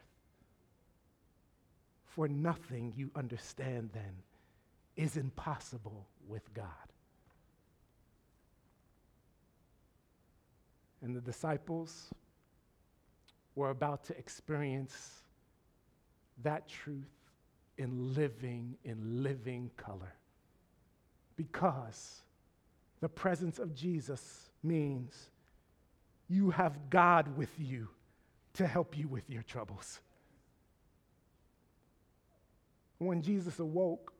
For 2.05 2.27
nothing 2.27 2.93
you 2.95 3.11
understand 3.15 3.91
then 3.93 4.23
is 4.95 5.17
impossible 5.17 6.07
with 6.27 6.53
God. 6.53 6.65
And 11.01 11.15
the 11.15 11.21
disciples 11.21 12.09
were 13.55 13.69
about 13.69 14.03
to 14.05 14.17
experience 14.17 15.23
that 16.43 16.67
truth 16.67 17.09
in 17.77 18.13
living, 18.13 18.75
in 18.83 19.23
living 19.23 19.71
color. 19.77 20.13
Because 21.35 22.21
the 22.99 23.09
presence 23.09 23.59
of 23.59 23.73
Jesus 23.73 24.49
means 24.63 25.29
you 26.27 26.51
have 26.51 26.89
God 26.89 27.37
with 27.37 27.51
you 27.57 27.87
to 28.53 28.67
help 28.67 28.97
you 28.97 29.07
with 29.07 29.29
your 29.29 29.43
troubles. 29.43 29.99
When 32.97 33.21
Jesus 33.21 33.59
awoke 33.59 34.11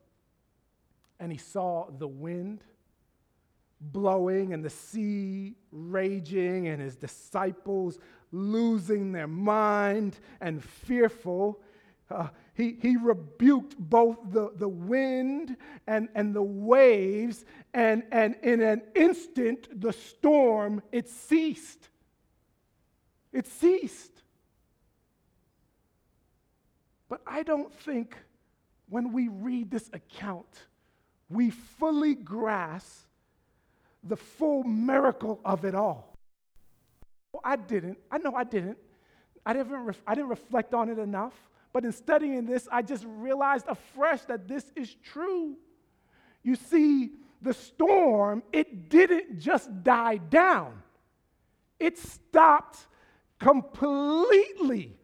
and 1.20 1.32
he 1.32 1.38
saw 1.38 1.90
the 1.92 2.08
wind 2.08 2.64
blowing 3.80 4.54
and 4.54 4.64
the 4.64 4.70
sea 4.70 5.56
raging 5.72 6.68
and 6.68 6.82
his 6.82 6.96
disciples 6.96 7.98
losing 8.32 9.12
their 9.12 9.28
mind 9.28 10.20
and 10.42 10.64
fearful. 10.64 11.62
Uh, 12.10 12.28
he, 12.54 12.78
he 12.82 12.98
rebuked 12.98 13.78
both 13.78 14.18
the, 14.32 14.52
the 14.56 14.68
wind 14.68 15.56
and, 15.88 16.10
and 16.16 16.36
the 16.36 16.44
waves, 16.44 17.46
and, 17.74 18.04
and 18.12 18.36
in 18.44 18.62
an 18.62 18.82
instant, 18.96 19.80
the 19.80 19.94
storm, 19.94 20.82
it 20.92 21.08
ceased. 21.08 21.90
It 23.32 23.48
ceased. 23.48 24.24
But 27.08 27.22
I 27.26 27.44
don't 27.44 27.74
think 27.74 28.18
when 28.90 29.14
we 29.14 29.28
read 29.28 29.72
this 29.72 29.90
account, 29.94 30.66
we 31.30 31.52
fully 31.52 32.16
grasp 32.16 33.06
the 34.04 34.16
full 34.16 34.64
miracle 34.64 35.40
of 35.44 35.66
it 35.66 35.76
all. 35.76 36.16
Well, 37.34 37.42
I 37.44 37.56
didn't. 37.56 37.98
I 38.12 38.18
know 38.18 38.34
I 38.34 38.44
didn't. 38.44 38.78
I 39.46 39.54
didn't, 39.54 39.72
ref- 39.72 40.04
I 40.06 40.16
didn't 40.16 40.30
reflect 40.30 40.74
on 40.74 40.90
it 40.90 41.00
enough. 41.00 41.34
But 41.72 41.86
in 41.86 41.92
studying 41.92 42.46
this, 42.46 42.68
I 42.72 42.82
just 42.82 43.06
realized 43.08 43.66
afresh 43.68 44.22
that 44.24 44.48
this 44.48 44.72
is 44.76 44.96
true. 45.04 45.56
You 46.44 46.56
see, 46.56 47.12
the 47.42 47.54
storm, 47.54 48.44
it 48.52 48.90
didn't 48.90 49.40
just 49.40 49.84
die 49.84 50.18
down, 50.18 50.82
it 51.80 51.98
stopped 51.98 52.88
completely. 53.40 54.96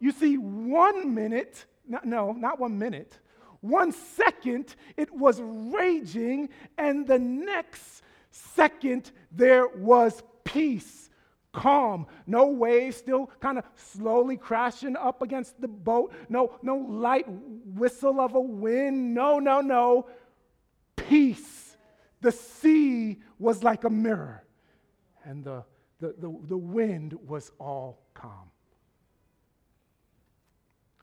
You 0.00 0.12
see, 0.12 0.38
one 0.38 1.14
minute, 1.14 1.66
no, 2.04 2.32
not 2.32 2.60
one 2.60 2.78
minute, 2.78 3.18
one 3.60 3.92
second 3.92 4.76
it 4.96 5.12
was 5.12 5.40
raging, 5.42 6.48
and 6.78 7.06
the 7.06 7.18
next 7.18 8.02
second 8.30 9.10
there 9.32 9.68
was 9.68 10.22
peace, 10.44 11.10
calm, 11.52 12.06
no 12.26 12.46
waves 12.46 12.96
still 12.96 13.30
kind 13.40 13.58
of 13.58 13.64
slowly 13.74 14.36
crashing 14.36 14.96
up 14.96 15.22
against 15.22 15.60
the 15.60 15.68
boat, 15.68 16.12
no, 16.28 16.58
no 16.62 16.76
light 16.76 17.26
whistle 17.28 18.20
of 18.20 18.34
a 18.34 18.40
wind, 18.40 19.14
no, 19.14 19.38
no, 19.38 19.60
no, 19.60 20.06
peace. 20.96 21.76
The 22.20 22.32
sea 22.32 23.18
was 23.38 23.62
like 23.62 23.84
a 23.84 23.90
mirror, 23.90 24.42
and 25.24 25.44
the, 25.44 25.64
the, 26.00 26.14
the, 26.18 26.36
the 26.48 26.56
wind 26.56 27.16
was 27.26 27.52
all 27.58 28.00
calm. 28.14 28.50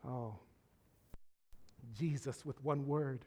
Oh, 0.07 0.36
Jesus 1.97 2.45
with 2.45 2.61
one 2.63 2.86
word. 2.86 3.26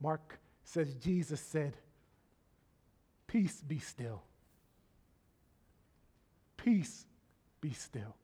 Mark 0.00 0.38
says, 0.64 0.94
Jesus 0.94 1.40
said, 1.40 1.76
Peace 3.30 3.60
be 3.60 3.78
still. 3.78 4.24
Peace 6.56 7.06
be 7.60 7.72
still. 7.72 8.16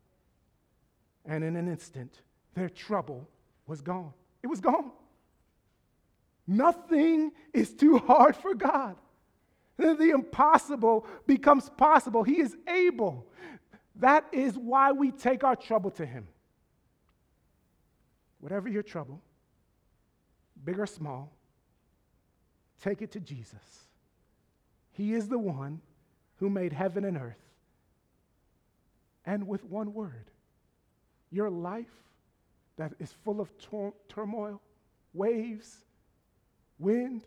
And 1.24 1.44
in 1.44 1.54
an 1.54 1.68
instant, 1.68 2.22
their 2.54 2.68
trouble 2.68 3.28
was 3.68 3.82
gone. 3.82 4.12
It 4.42 4.48
was 4.48 4.60
gone. 4.60 4.90
Nothing 6.44 7.30
is 7.54 7.72
too 7.72 7.98
hard 7.98 8.34
for 8.34 8.52
God. 8.52 8.96
The 9.76 10.10
impossible 10.12 11.06
becomes 11.24 11.70
possible. 11.70 12.24
He 12.24 12.40
is 12.40 12.56
able. 12.66 13.28
That 13.94 14.24
is 14.32 14.58
why 14.58 14.90
we 14.90 15.12
take 15.12 15.44
our 15.44 15.54
trouble 15.54 15.92
to 15.92 16.04
Him. 16.04 16.26
Whatever 18.40 18.68
your 18.68 18.82
trouble, 18.82 19.22
big 20.64 20.80
or 20.80 20.86
small, 20.86 21.32
take 22.82 23.02
it 23.02 23.12
to 23.12 23.20
Jesus. 23.20 23.85
He 24.96 25.12
is 25.12 25.28
the 25.28 25.38
one 25.38 25.80
who 26.36 26.48
made 26.48 26.72
heaven 26.72 27.04
and 27.04 27.18
earth. 27.18 27.36
And 29.26 29.46
with 29.46 29.62
one 29.64 29.92
word, 29.92 30.30
your 31.30 31.50
life 31.50 31.92
that 32.76 32.92
is 32.98 33.12
full 33.24 33.40
of 33.40 33.56
tor- 33.58 33.92
turmoil, 34.08 34.60
waves, 35.12 35.84
wind, 36.78 37.24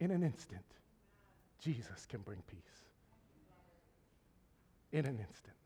in 0.00 0.10
an 0.10 0.22
instant, 0.22 0.64
Jesus 1.60 2.06
can 2.06 2.20
bring 2.20 2.42
peace. 2.46 2.60
In 4.92 5.06
an 5.06 5.18
instant, 5.18 5.56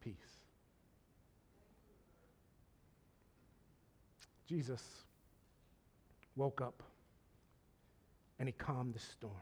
peace. 0.00 0.14
Jesus 4.48 4.82
woke 6.34 6.60
up 6.60 6.82
and 8.38 8.48
he 8.48 8.52
calmed 8.52 8.94
the 8.94 8.98
storm. 8.98 9.34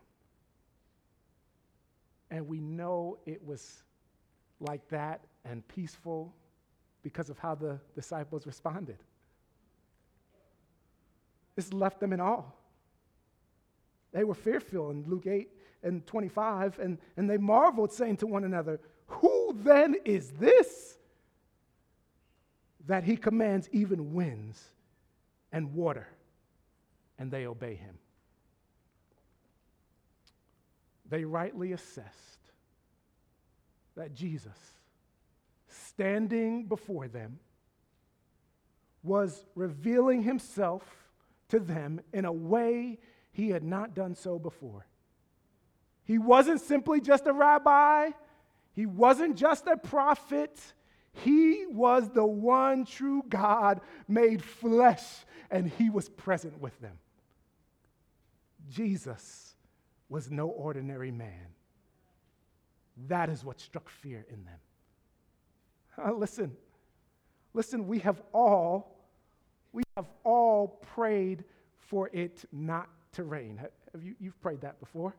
And 2.30 2.46
we 2.46 2.60
know 2.60 3.18
it 3.26 3.44
was 3.44 3.82
like 4.60 4.86
that 4.88 5.20
and 5.44 5.66
peaceful 5.68 6.34
because 7.02 7.30
of 7.30 7.38
how 7.38 7.54
the 7.54 7.80
disciples 7.94 8.46
responded. 8.46 8.98
This 11.56 11.72
left 11.72 12.00
them 12.00 12.12
in 12.12 12.20
awe. 12.20 12.44
They 14.12 14.24
were 14.24 14.34
fearful 14.34 14.90
in 14.90 15.04
Luke 15.06 15.26
8 15.26 15.48
and 15.82 16.06
25, 16.06 16.78
and, 16.78 16.98
and 17.16 17.28
they 17.28 17.38
marveled, 17.38 17.92
saying 17.92 18.18
to 18.18 18.26
one 18.26 18.44
another, 18.44 18.80
Who 19.06 19.56
then 19.62 19.96
is 20.04 20.30
this 20.32 20.98
that 22.86 23.04
he 23.04 23.16
commands 23.16 23.68
even 23.72 24.12
winds 24.12 24.72
and 25.52 25.74
water, 25.74 26.08
and 27.18 27.30
they 27.30 27.46
obey 27.46 27.74
him. 27.74 27.98
They 31.10 31.24
rightly 31.24 31.72
assessed 31.72 32.52
that 33.96 34.14
Jesus, 34.14 34.56
standing 35.66 36.64
before 36.64 37.08
them, 37.08 37.40
was 39.02 39.44
revealing 39.56 40.22
himself 40.22 40.84
to 41.48 41.58
them 41.58 42.00
in 42.12 42.24
a 42.24 42.32
way 42.32 42.98
he 43.32 43.50
had 43.50 43.64
not 43.64 43.94
done 43.94 44.14
so 44.14 44.38
before. 44.38 44.86
He 46.04 46.18
wasn't 46.18 46.60
simply 46.60 47.00
just 47.00 47.26
a 47.26 47.32
rabbi, 47.32 48.10
he 48.72 48.86
wasn't 48.86 49.36
just 49.36 49.66
a 49.66 49.76
prophet. 49.76 50.58
He 51.12 51.66
was 51.66 52.08
the 52.10 52.24
one 52.24 52.84
true 52.84 53.24
God 53.28 53.80
made 54.06 54.44
flesh 54.44 55.02
and 55.50 55.68
he 55.68 55.90
was 55.90 56.08
present 56.08 56.60
with 56.60 56.78
them. 56.80 56.96
Jesus 58.70 59.49
was 60.10 60.30
no 60.30 60.48
ordinary 60.48 61.10
man. 61.10 61.46
That 63.08 63.30
is 63.30 63.44
what 63.44 63.60
struck 63.60 63.88
fear 63.88 64.26
in 64.28 64.44
them. 64.44 64.58
Uh, 65.96 66.12
listen, 66.12 66.54
listen, 67.54 67.86
we 67.86 68.00
have 68.00 68.20
all, 68.34 68.98
we 69.72 69.82
have 69.96 70.06
all 70.24 70.80
prayed 70.94 71.44
for 71.78 72.10
it 72.12 72.44
not 72.52 72.88
to 73.12 73.24
rain. 73.24 73.58
Have 73.92 74.04
you, 74.04 74.14
you've 74.20 74.40
prayed 74.42 74.60
that 74.60 74.78
before? 74.80 75.14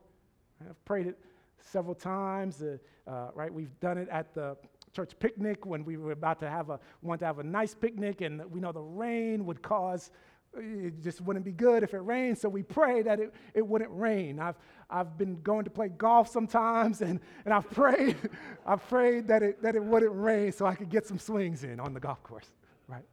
I've 0.68 0.84
prayed 0.84 1.06
it 1.06 1.18
several 1.60 1.94
times, 1.94 2.62
uh, 2.62 2.76
uh, 3.10 3.30
right? 3.34 3.52
We've 3.52 3.78
done 3.80 3.98
it 3.98 4.08
at 4.10 4.34
the 4.34 4.56
church 4.92 5.12
picnic 5.18 5.64
when 5.64 5.84
we 5.84 5.96
were 5.96 6.12
about 6.12 6.38
to 6.40 6.50
have 6.50 6.68
a 6.68 6.78
want 7.00 7.18
to 7.20 7.26
have 7.26 7.38
a 7.38 7.42
nice 7.42 7.74
picnic 7.74 8.20
and 8.20 8.44
we 8.50 8.60
know 8.60 8.72
the 8.72 8.80
rain 8.80 9.46
would 9.46 9.62
cause 9.62 10.10
it 10.54 11.02
just 11.02 11.20
wouldn't 11.20 11.44
be 11.44 11.52
good 11.52 11.82
if 11.82 11.94
it 11.94 11.98
rained 11.98 12.36
so 12.38 12.48
we 12.48 12.62
pray 12.62 13.02
that 13.02 13.20
it, 13.20 13.32
it 13.54 13.66
wouldn't 13.66 13.90
rain. 13.92 14.38
I've, 14.38 14.56
I've 14.90 15.16
been 15.16 15.40
going 15.42 15.64
to 15.64 15.70
play 15.70 15.88
golf 15.88 16.28
sometimes 16.28 17.00
and, 17.00 17.20
and 17.44 17.54
i've 17.54 17.70
prayed 17.70 18.16
i've 18.66 18.86
prayed 18.88 19.28
that 19.28 19.42
it, 19.42 19.62
that 19.62 19.74
it 19.76 19.82
wouldn't 19.82 20.14
rain 20.14 20.52
so 20.52 20.66
i 20.66 20.74
could 20.74 20.90
get 20.90 21.06
some 21.06 21.18
swings 21.18 21.64
in 21.64 21.80
on 21.80 21.94
the 21.94 22.00
golf 22.00 22.22
course 22.22 22.52
right? 22.88 23.04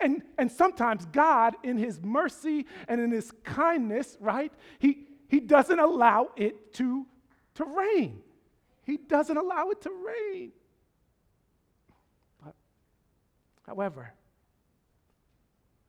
And, 0.00 0.22
and 0.38 0.50
sometimes 0.50 1.06
god 1.06 1.54
in 1.62 1.78
his 1.78 2.00
mercy 2.02 2.66
and 2.88 3.00
in 3.00 3.12
his 3.12 3.32
kindness 3.44 4.16
right 4.20 4.52
he, 4.78 5.06
he 5.28 5.40
doesn't 5.40 5.78
allow 5.78 6.30
it 6.36 6.72
to, 6.74 7.06
to 7.54 7.64
rain. 7.64 8.20
He 8.84 8.96
doesn't 8.96 9.36
allow 9.36 9.70
it 9.70 9.80
to 9.82 9.90
rain. 9.90 10.52
But, 12.44 12.54
However, 13.66 14.12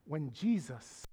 when 0.08 0.32
Jesus 0.32 1.06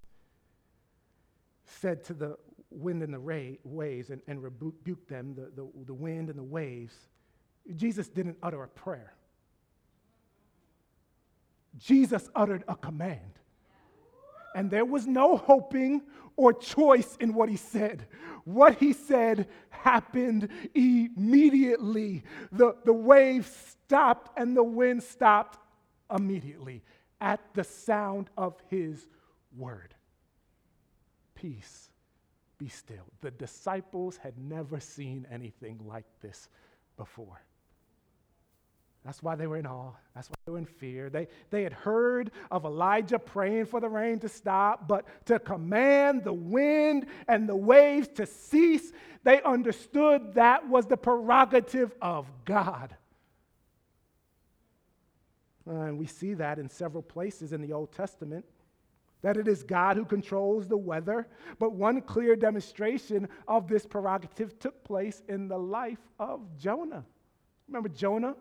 said 1.64 2.04
to 2.04 2.14
the 2.14 2.36
wind 2.70 3.02
and 3.02 3.12
the 3.12 3.18
ray, 3.18 3.58
waves 3.64 4.10
and, 4.10 4.20
and 4.26 4.42
rebuked 4.42 5.08
them, 5.08 5.34
the, 5.34 5.50
the, 5.54 5.68
the 5.86 5.94
wind 5.94 6.28
and 6.28 6.38
the 6.38 6.44
waves, 6.44 6.94
Jesus 7.76 8.08
didn't 8.08 8.36
utter 8.42 8.62
a 8.62 8.68
prayer. 8.68 9.14
Jesus 11.78 12.28
uttered 12.34 12.64
a 12.68 12.76
command. 12.76 13.20
And 14.54 14.70
there 14.70 14.84
was 14.84 15.06
no 15.06 15.36
hoping 15.36 16.02
or 16.36 16.52
choice 16.52 17.16
in 17.18 17.34
what 17.34 17.48
he 17.48 17.56
said. 17.56 18.06
What 18.44 18.78
he 18.78 18.92
said 18.92 19.48
happened 19.70 20.48
immediately. 20.74 22.22
The, 22.52 22.76
the 22.84 22.92
waves 22.92 23.50
stopped 23.86 24.38
and 24.38 24.56
the 24.56 24.62
wind 24.62 25.02
stopped 25.02 25.58
immediately 26.14 26.82
at 27.24 27.40
the 27.54 27.64
sound 27.64 28.28
of 28.36 28.54
his 28.68 29.08
word. 29.56 29.94
Peace, 31.34 31.88
be 32.58 32.68
still. 32.68 33.06
The 33.22 33.30
disciples 33.30 34.18
had 34.18 34.34
never 34.36 34.78
seen 34.78 35.26
anything 35.32 35.80
like 35.88 36.04
this 36.20 36.50
before. 36.98 37.40
That's 39.06 39.22
why 39.22 39.36
they 39.36 39.46
were 39.46 39.56
in 39.56 39.66
awe. 39.66 39.92
That's 40.14 40.28
why 40.28 40.34
they 40.44 40.52
were 40.52 40.58
in 40.58 40.66
fear. 40.66 41.08
They, 41.08 41.28
they 41.48 41.62
had 41.62 41.72
heard 41.72 42.30
of 42.50 42.66
Elijah 42.66 43.18
praying 43.18 43.66
for 43.66 43.80
the 43.80 43.88
rain 43.88 44.18
to 44.20 44.28
stop, 44.28 44.86
but 44.86 45.06
to 45.24 45.38
command 45.38 46.24
the 46.24 46.32
wind 46.32 47.06
and 47.26 47.48
the 47.48 47.56
waves 47.56 48.08
to 48.16 48.26
cease, 48.26 48.92
they 49.22 49.40
understood 49.42 50.34
that 50.34 50.68
was 50.68 50.86
the 50.86 50.96
prerogative 50.98 51.94
of 52.02 52.30
God. 52.44 52.94
Uh, 55.66 55.80
and 55.82 55.98
we 55.98 56.06
see 56.06 56.34
that 56.34 56.58
in 56.58 56.68
several 56.68 57.02
places 57.02 57.52
in 57.52 57.62
the 57.62 57.72
Old 57.72 57.92
Testament 57.92 58.44
that 59.22 59.38
it 59.38 59.48
is 59.48 59.62
God 59.62 59.96
who 59.96 60.04
controls 60.04 60.68
the 60.68 60.76
weather. 60.76 61.26
But 61.58 61.72
one 61.72 62.02
clear 62.02 62.36
demonstration 62.36 63.26
of 63.48 63.68
this 63.68 63.86
prerogative 63.86 64.58
took 64.58 64.84
place 64.84 65.22
in 65.28 65.48
the 65.48 65.56
life 65.56 66.10
of 66.18 66.42
Jonah. 66.58 67.06
Remember 67.66 67.88
Jonah? 67.88 68.36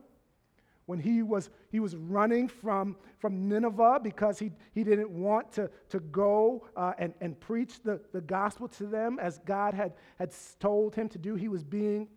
when 0.86 1.00
he 1.00 1.24
was, 1.24 1.50
he 1.72 1.80
was 1.80 1.96
running 1.96 2.48
from, 2.48 2.96
from 3.20 3.48
Nineveh 3.48 4.02
because 4.04 4.38
he, 4.40 4.52
he 4.74 4.84
didn't 4.84 5.10
want 5.10 5.52
to, 5.54 5.70
to 5.90 6.00
go 6.00 6.68
uh, 6.76 6.94
and, 6.98 7.14
and 7.22 7.40
preach 7.40 7.82
the, 7.84 8.02
the 8.12 8.22
gospel 8.22 8.68
to 8.70 8.86
them 8.86 9.18
as 9.20 9.40
God 9.46 9.74
had, 9.74 9.94
had 10.20 10.34
told 10.60 10.96
him 10.96 11.08
to 11.10 11.18
do. 11.18 11.36
He 11.36 11.48
was 11.48 11.64
being 11.64 12.10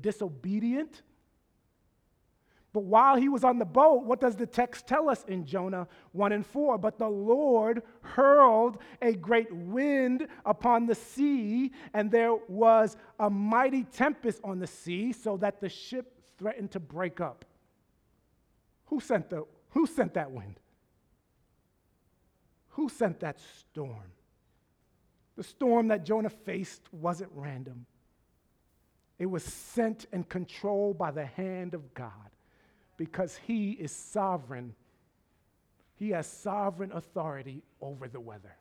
disobedient. 0.00 1.02
But 2.76 2.84
while 2.84 3.16
he 3.16 3.30
was 3.30 3.42
on 3.42 3.58
the 3.58 3.64
boat, 3.64 4.04
what 4.04 4.20
does 4.20 4.36
the 4.36 4.44
text 4.44 4.86
tell 4.86 5.08
us 5.08 5.24
in 5.28 5.46
Jonah 5.46 5.88
1 6.12 6.32
and 6.32 6.44
4? 6.44 6.76
But 6.76 6.98
the 6.98 7.08
Lord 7.08 7.82
hurled 8.02 8.76
a 9.00 9.14
great 9.14 9.50
wind 9.50 10.28
upon 10.44 10.84
the 10.84 10.94
sea, 10.94 11.72
and 11.94 12.10
there 12.10 12.34
was 12.48 12.98
a 13.18 13.30
mighty 13.30 13.84
tempest 13.84 14.42
on 14.44 14.58
the 14.58 14.66
sea, 14.66 15.14
so 15.14 15.38
that 15.38 15.58
the 15.58 15.70
ship 15.70 16.20
threatened 16.36 16.70
to 16.72 16.78
break 16.78 17.18
up. 17.18 17.46
Who 18.88 19.00
sent, 19.00 19.30
the, 19.30 19.46
who 19.70 19.86
sent 19.86 20.12
that 20.12 20.30
wind? 20.30 20.60
Who 22.72 22.90
sent 22.90 23.20
that 23.20 23.40
storm? 23.58 24.12
The 25.34 25.44
storm 25.44 25.88
that 25.88 26.04
Jonah 26.04 26.28
faced 26.28 26.82
wasn't 26.92 27.30
random. 27.34 27.86
It 29.18 29.30
was 29.30 29.44
sent 29.44 30.04
and 30.12 30.28
controlled 30.28 30.98
by 30.98 31.10
the 31.10 31.24
hand 31.24 31.72
of 31.72 31.94
God 31.94 32.12
because 32.96 33.38
he 33.46 33.72
is 33.72 33.92
sovereign. 33.92 34.74
He 35.96 36.10
has 36.10 36.26
sovereign 36.26 36.92
authority 36.92 37.62
over 37.80 38.08
the 38.08 38.20
weather. 38.20 38.56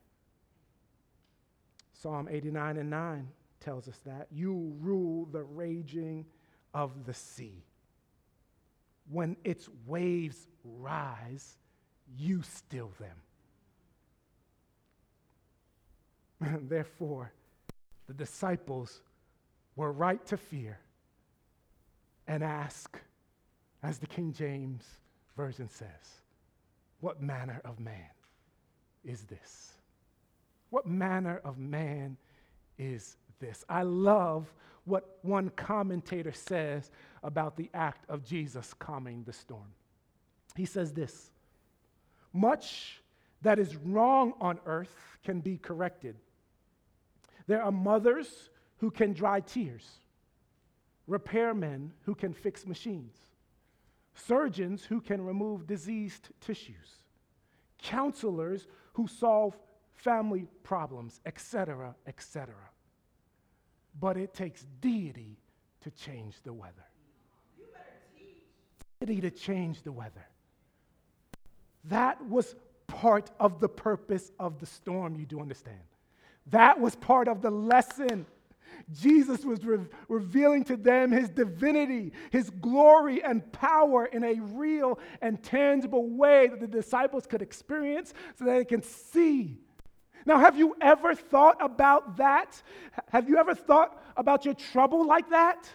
Psalm 1.93 2.27
89 2.29 2.77
and 2.77 2.89
9 2.89 3.27
tells 3.59 3.87
us 3.87 3.99
that. 4.05 4.27
You 4.31 4.73
rule 4.79 5.25
the 5.31 5.43
raging 5.43 6.25
of 6.73 7.05
the 7.05 7.13
sea. 7.13 7.63
When 9.09 9.37
its 9.43 9.69
waves 9.85 10.47
rise, 10.63 11.57
you 12.17 12.41
still 12.43 12.91
them. 12.99 13.17
Therefore, 16.69 17.31
the 18.07 18.13
disciples 18.13 19.01
were 19.75 19.91
right 19.91 20.23
to 20.27 20.37
fear 20.37 20.79
and 22.27 22.43
ask, 22.43 22.99
as 23.85 23.99
the 23.99 24.07
King 24.07 24.33
James 24.33 24.83
Version 25.37 25.69
says, 25.69 26.21
What 27.01 27.21
manner 27.21 27.61
of 27.63 27.79
man 27.79 28.09
is 29.03 29.23
this? 29.23 29.73
What 30.71 30.87
manner 30.87 31.39
of 31.45 31.59
man 31.59 32.17
is 32.79 33.17
this? 33.39 33.63
I 33.69 33.83
love 33.83 34.51
what 34.85 35.19
one 35.21 35.49
commentator 35.51 36.31
says 36.31 36.89
about 37.23 37.57
the 37.57 37.69
act 37.75 38.09
of 38.09 38.25
Jesus 38.25 38.73
calming 38.73 39.23
the 39.23 39.33
storm. 39.33 39.73
He 40.55 40.65
says 40.65 40.91
this 40.91 41.29
Much 42.33 43.03
that 43.43 43.59
is 43.59 43.75
wrong 43.75 44.33
on 44.41 44.57
earth 44.65 44.95
can 45.23 45.41
be 45.41 45.57
corrected. 45.57 46.15
There 47.45 47.61
are 47.61 47.71
mothers 47.71 48.49
who 48.77 48.89
can 48.89 49.13
dry 49.13 49.41
tears, 49.41 49.87
repairmen 51.07 51.91
who 52.05 52.15
can 52.15 52.33
fix 52.33 52.65
machines 52.65 53.15
surgeons 54.15 54.83
who 54.83 55.01
can 55.01 55.23
remove 55.23 55.67
diseased 55.67 56.29
tissues, 56.41 57.03
counselors 57.81 58.67
who 58.93 59.07
solve 59.07 59.57
family 59.93 60.47
problems, 60.63 61.21
etc., 61.25 61.95
etc. 62.07 62.53
But 63.99 64.17
it 64.17 64.33
takes 64.33 64.65
deity 64.81 65.37
to 65.81 65.91
change 65.91 66.41
the 66.43 66.53
weather. 66.53 66.73
Deity 68.99 69.21
to 69.21 69.31
change 69.31 69.83
the 69.83 69.91
weather. 69.91 70.25
That 71.85 72.23
was 72.27 72.55
part 72.87 73.31
of 73.39 73.59
the 73.59 73.69
purpose 73.69 74.31
of 74.39 74.59
the 74.59 74.65
storm, 74.65 75.15
you 75.15 75.25
do 75.25 75.39
understand. 75.39 75.79
That 76.47 76.79
was 76.79 76.95
part 76.95 77.27
of 77.27 77.41
the 77.41 77.51
lesson 77.51 78.25
Jesus 78.91 79.43
was 79.43 79.63
re- 79.65 79.79
revealing 80.07 80.63
to 80.65 80.77
them 80.77 81.11
his 81.11 81.29
divinity, 81.29 82.13
his 82.31 82.49
glory 82.49 83.23
and 83.23 83.51
power 83.51 84.05
in 84.05 84.23
a 84.23 84.35
real 84.35 84.99
and 85.21 85.41
tangible 85.41 86.09
way 86.09 86.47
that 86.47 86.59
the 86.59 86.67
disciples 86.67 87.25
could 87.25 87.41
experience 87.41 88.13
so 88.37 88.45
that 88.45 88.51
they 88.51 88.65
can 88.65 88.81
see. 88.81 89.59
Now, 90.25 90.39
have 90.39 90.57
you 90.57 90.75
ever 90.81 91.13
thought 91.13 91.57
about 91.59 92.17
that? 92.17 92.61
Have 93.09 93.29
you 93.29 93.37
ever 93.37 93.53
thought 93.53 94.01
about 94.17 94.45
your 94.45 94.55
trouble 94.55 95.05
like 95.05 95.29
that? 95.29 95.69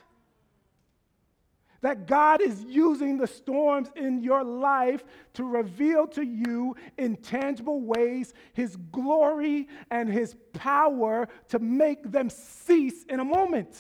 That 1.82 2.06
God 2.06 2.40
is 2.40 2.62
using 2.64 3.16
the 3.16 3.26
storms 3.26 3.88
in 3.96 4.22
your 4.22 4.44
life 4.44 5.02
to 5.34 5.44
reveal 5.44 6.06
to 6.08 6.24
you 6.24 6.76
in 6.98 7.16
tangible 7.16 7.80
ways 7.80 8.34
His 8.52 8.76
glory 8.92 9.68
and 9.90 10.10
His 10.12 10.36
power 10.52 11.28
to 11.48 11.58
make 11.58 12.10
them 12.10 12.28
cease 12.28 13.04
in 13.04 13.20
a 13.20 13.24
moment. 13.24 13.78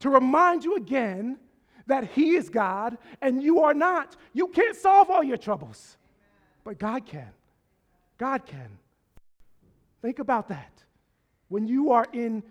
To 0.00 0.10
remind 0.10 0.64
you 0.64 0.76
again 0.76 1.38
that 1.86 2.10
He 2.10 2.34
is 2.34 2.48
God 2.48 2.98
and 3.22 3.42
you 3.42 3.60
are 3.60 3.74
not. 3.74 4.16
You 4.32 4.48
can't 4.48 4.76
solve 4.76 5.10
all 5.10 5.22
your 5.22 5.38
troubles, 5.38 5.96
but 6.64 6.78
God 6.78 7.06
can. 7.06 7.30
God 8.18 8.46
can. 8.46 8.78
Think 10.02 10.18
about 10.18 10.48
that. 10.48 10.72
When 11.48 11.68
you 11.68 11.92
are 11.92 12.06
in 12.12 12.42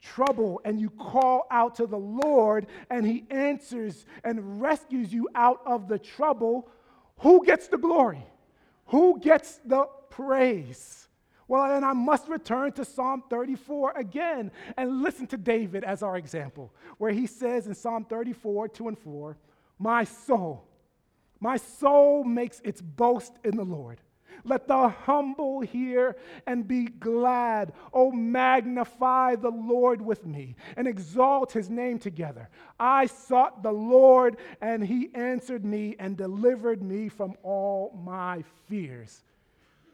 trouble 0.00 0.60
and 0.64 0.80
you 0.80 0.90
call 0.90 1.46
out 1.50 1.74
to 1.76 1.86
the 1.86 1.98
Lord 1.98 2.66
and 2.90 3.06
He 3.06 3.24
answers 3.30 4.04
and 4.24 4.60
rescues 4.60 5.12
you 5.12 5.28
out 5.34 5.60
of 5.66 5.88
the 5.88 5.98
trouble, 5.98 6.68
who 7.18 7.44
gets 7.44 7.68
the 7.68 7.78
glory? 7.78 8.24
Who 8.86 9.20
gets 9.20 9.60
the 9.64 9.86
praise? 10.08 11.08
Well, 11.48 11.68
then 11.68 11.82
I 11.82 11.92
must 11.92 12.28
return 12.28 12.72
to 12.72 12.84
Psalm 12.84 13.24
34 13.28 13.94
again 13.96 14.52
and 14.76 15.02
listen 15.02 15.26
to 15.28 15.36
David 15.36 15.82
as 15.82 16.02
our 16.02 16.16
example, 16.16 16.72
where 16.98 17.10
he 17.10 17.26
says 17.26 17.66
in 17.66 17.74
Psalm 17.74 18.04
34, 18.04 18.68
2 18.68 18.88
and 18.88 18.98
4, 18.98 19.36
My 19.78 20.04
soul, 20.04 20.64
my 21.40 21.56
soul 21.56 22.22
makes 22.22 22.60
its 22.64 22.80
boast 22.80 23.32
in 23.42 23.56
the 23.56 23.64
Lord. 23.64 24.00
Let 24.44 24.68
the 24.68 24.88
humble 24.88 25.60
hear 25.60 26.16
and 26.46 26.66
be 26.66 26.86
glad. 26.86 27.72
Oh, 27.92 28.10
magnify 28.10 29.36
the 29.36 29.50
Lord 29.50 30.00
with 30.00 30.26
me 30.26 30.56
and 30.76 30.86
exalt 30.88 31.52
his 31.52 31.68
name 31.68 31.98
together. 31.98 32.48
I 32.78 33.06
sought 33.06 33.62
the 33.62 33.72
Lord, 33.72 34.36
and 34.60 34.84
he 34.84 35.10
answered 35.14 35.64
me 35.64 35.96
and 35.98 36.16
delivered 36.16 36.82
me 36.82 37.08
from 37.08 37.34
all 37.42 37.98
my 38.04 38.44
fears. 38.68 39.22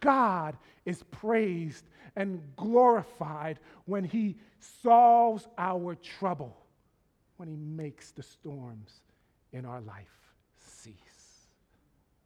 God 0.00 0.56
is 0.84 1.02
praised 1.04 1.84
and 2.14 2.40
glorified 2.56 3.58
when 3.86 4.04
he 4.04 4.36
solves 4.82 5.48
our 5.58 5.94
trouble, 5.94 6.56
when 7.36 7.48
he 7.48 7.56
makes 7.56 8.10
the 8.12 8.22
storms 8.22 9.00
in 9.52 9.64
our 9.64 9.80
life 9.80 10.34
cease. 10.58 10.94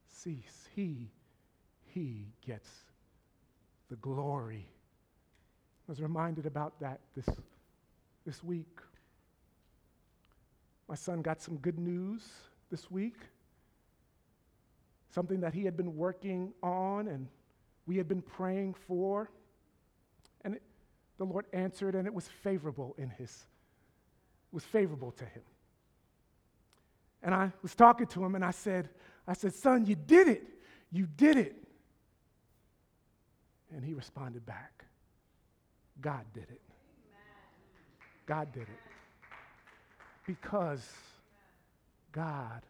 Cease. 0.06 0.68
He 0.74 1.10
he 1.94 2.26
gets 2.46 2.68
the 3.88 3.96
glory. 3.96 4.66
I 5.88 5.92
was 5.92 6.00
reminded 6.00 6.46
about 6.46 6.78
that 6.80 7.00
this, 7.14 7.28
this 8.24 8.44
week. 8.44 8.78
My 10.88 10.94
son 10.94 11.22
got 11.22 11.40
some 11.40 11.56
good 11.56 11.78
news 11.78 12.22
this 12.70 12.90
week, 12.90 13.16
something 15.12 15.40
that 15.40 15.54
he 15.54 15.64
had 15.64 15.76
been 15.76 15.96
working 15.96 16.52
on 16.62 17.08
and 17.08 17.26
we 17.86 17.96
had 17.96 18.08
been 18.08 18.22
praying 18.22 18.74
for. 18.86 19.30
And 20.44 20.54
it, 20.54 20.62
the 21.18 21.24
Lord 21.24 21.46
answered, 21.52 21.94
and 21.94 22.06
it 22.06 22.14
was 22.14 22.28
favorable 22.28 22.94
in 22.98 23.10
his, 23.10 23.46
was 24.52 24.64
favorable 24.64 25.10
to 25.12 25.24
him. 25.24 25.42
And 27.22 27.34
I 27.34 27.52
was 27.62 27.74
talking 27.74 28.06
to 28.08 28.24
him 28.24 28.34
and 28.34 28.44
I 28.44 28.52
said, 28.52 28.88
I 29.26 29.34
said, 29.34 29.54
son, 29.54 29.86
you 29.86 29.94
did 29.94 30.28
it. 30.28 30.44
You 30.90 31.06
did 31.16 31.36
it. 31.36 31.56
And 33.74 33.84
he 33.84 33.94
responded 33.94 34.44
back 34.46 34.84
God 36.00 36.24
did 36.32 36.46
it. 36.50 36.60
God 38.26 38.52
did 38.52 38.62
it. 38.62 38.68
Because 40.26 40.88
God, 42.12 42.62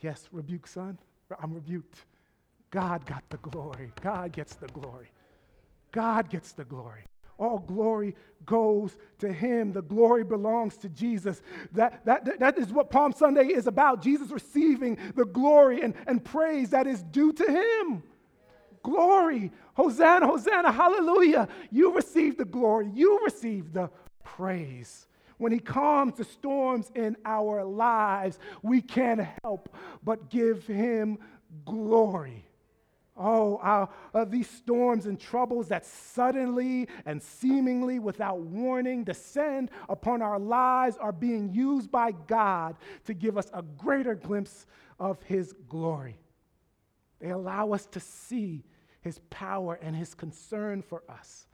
yes, 0.00 0.28
rebuke, 0.32 0.66
son. 0.66 0.98
I'm 1.42 1.54
rebuked. 1.54 2.04
God 2.70 3.04
got 3.06 3.24
the 3.30 3.38
glory. 3.38 3.90
God 4.02 4.32
gets 4.32 4.54
the 4.54 4.68
glory. 4.68 5.08
God 5.92 6.28
gets 6.28 6.52
the 6.52 6.64
glory. 6.64 7.04
All 7.38 7.58
glory 7.58 8.14
goes 8.44 8.96
to 9.18 9.32
him. 9.32 9.72
The 9.72 9.82
glory 9.82 10.24
belongs 10.24 10.76
to 10.78 10.88
Jesus. 10.88 11.42
That, 11.72 12.04
that, 12.06 12.38
that 12.38 12.58
is 12.58 12.72
what 12.72 12.90
Palm 12.90 13.12
Sunday 13.12 13.46
is 13.46 13.66
about. 13.66 14.02
Jesus 14.02 14.30
receiving 14.30 14.98
the 15.14 15.24
glory 15.24 15.82
and, 15.82 15.94
and 16.06 16.24
praise 16.24 16.70
that 16.70 16.86
is 16.86 17.02
due 17.02 17.32
to 17.34 17.44
him. 17.44 18.02
Glory. 18.82 19.52
Hosanna, 19.76 20.26
Hosanna, 20.26 20.72
hallelujah. 20.72 21.48
You 21.70 21.94
receive 21.94 22.38
the 22.38 22.46
glory. 22.46 22.90
You 22.94 23.20
receive 23.24 23.72
the 23.74 23.90
praise. 24.24 25.06
when 25.38 25.52
He 25.52 25.58
calms 25.58 26.14
the 26.14 26.24
storms 26.24 26.90
in 26.94 27.14
our 27.26 27.62
lives, 27.62 28.38
we 28.62 28.80
can't 28.80 29.20
help 29.42 29.68
but 30.02 30.30
give 30.30 30.66
Him 30.66 31.18
glory. 31.66 32.46
Oh, 33.18 33.58
our, 33.62 33.88
uh, 34.14 34.24
these 34.24 34.48
storms 34.48 35.06
and 35.06 35.18
troubles 35.18 35.68
that 35.68 35.86
suddenly 35.86 36.88
and 37.06 37.22
seemingly 37.22 37.98
without 37.98 38.40
warning 38.40 39.04
descend 39.04 39.70
upon 39.88 40.20
our 40.20 40.38
lives 40.38 40.96
are 40.98 41.12
being 41.12 41.50
used 41.52 41.90
by 41.90 42.12
God 42.12 42.76
to 43.04 43.14
give 43.14 43.38
us 43.38 43.50
a 43.54 43.62
greater 43.62 44.14
glimpse 44.14 44.66
of 44.98 45.22
His 45.22 45.54
glory. 45.68 46.16
They 47.20 47.30
allow 47.30 47.72
us 47.72 47.86
to 47.86 48.00
see 48.00 48.64
His 49.06 49.20
power 49.30 49.78
and 49.80 49.94
His 49.94 50.14
concern 50.14 50.82
for 50.82 51.04
us 51.08 51.46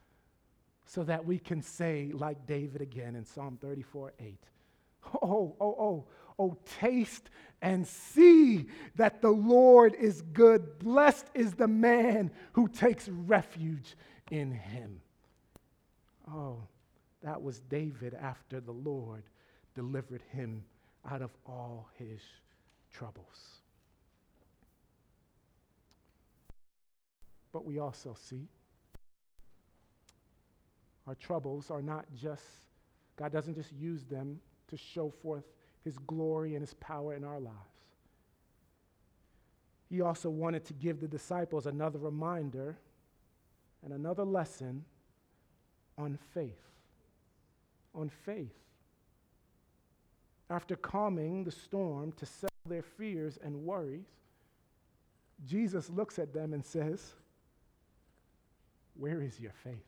so 0.87 1.05
that 1.05 1.27
we 1.27 1.39
can 1.39 1.61
say, 1.61 2.11
like 2.15 2.47
David 2.47 2.81
again 2.81 3.15
in 3.15 3.27
Psalm 3.27 3.59
34 3.61 4.15
8, 4.19 4.39
Oh, 5.21 5.55
oh, 5.61 5.77
oh, 5.79 6.05
oh, 6.39 6.57
taste 6.81 7.29
and 7.61 7.87
see 7.87 8.67
that 8.97 9.21
the 9.21 9.31
Lord 9.31 9.95
is 9.95 10.23
good. 10.23 10.79
Blessed 10.79 11.27
is 11.35 11.53
the 11.53 11.69
man 11.69 12.31
who 12.53 12.69
takes 12.69 13.09
refuge 13.09 13.97
in 14.31 14.53
him. 14.53 15.03
Oh, 16.31 16.63
that 17.23 17.43
was 17.43 17.61
David 17.61 18.15
after 18.15 18.61
the 18.61 18.73
Lord 18.73 19.25
delivered 19.75 20.23
him 20.31 20.65
out 21.11 21.21
of 21.21 21.31
all 21.47 21.89
his 21.99 22.23
troubles. 22.91 23.62
But 27.53 27.65
we 27.65 27.79
also 27.79 28.17
see 28.19 28.49
our 31.07 31.15
troubles 31.15 31.71
are 31.71 31.83
not 31.83 32.07
just, 32.15 32.45
God 33.17 33.33
doesn't 33.33 33.55
just 33.55 33.73
use 33.73 34.05
them 34.05 34.41
to 34.69 34.77
show 34.77 35.11
forth 35.11 35.45
his 35.85 35.99
glory 35.99 36.55
and 36.55 36.63
his 36.63 36.75
power 36.75 37.15
in 37.15 37.25
our 37.25 37.41
lives. 37.41 37.57
He 39.91 40.01
also 40.01 40.31
wanted 40.31 40.65
to 40.67 40.73
give 40.75 41.01
the 41.01 41.09
disciples 41.09 41.67
another 41.67 41.99
reminder 41.99 42.79
and 43.85 43.93
another 43.93 44.25
lesson 44.25 44.85
on 45.99 46.19
faith. 46.33 46.71
On 47.95 48.09
faith. 48.09 48.55
After 50.49 50.77
calming 50.77 51.45
the 51.45 51.51
storm 51.51 52.13
to 52.13 52.25
settle 52.25 52.49
their 52.67 52.83
fears 52.83 53.39
and 53.43 53.55
worries, 53.65 54.07
Jesus 55.45 55.91
looks 55.91 56.19
at 56.19 56.33
them 56.33 56.55
and 56.55 56.65
says, 56.65 57.15
Where 59.03 59.21
is 59.21 59.41
your 59.41 59.51
faith? 59.65 59.83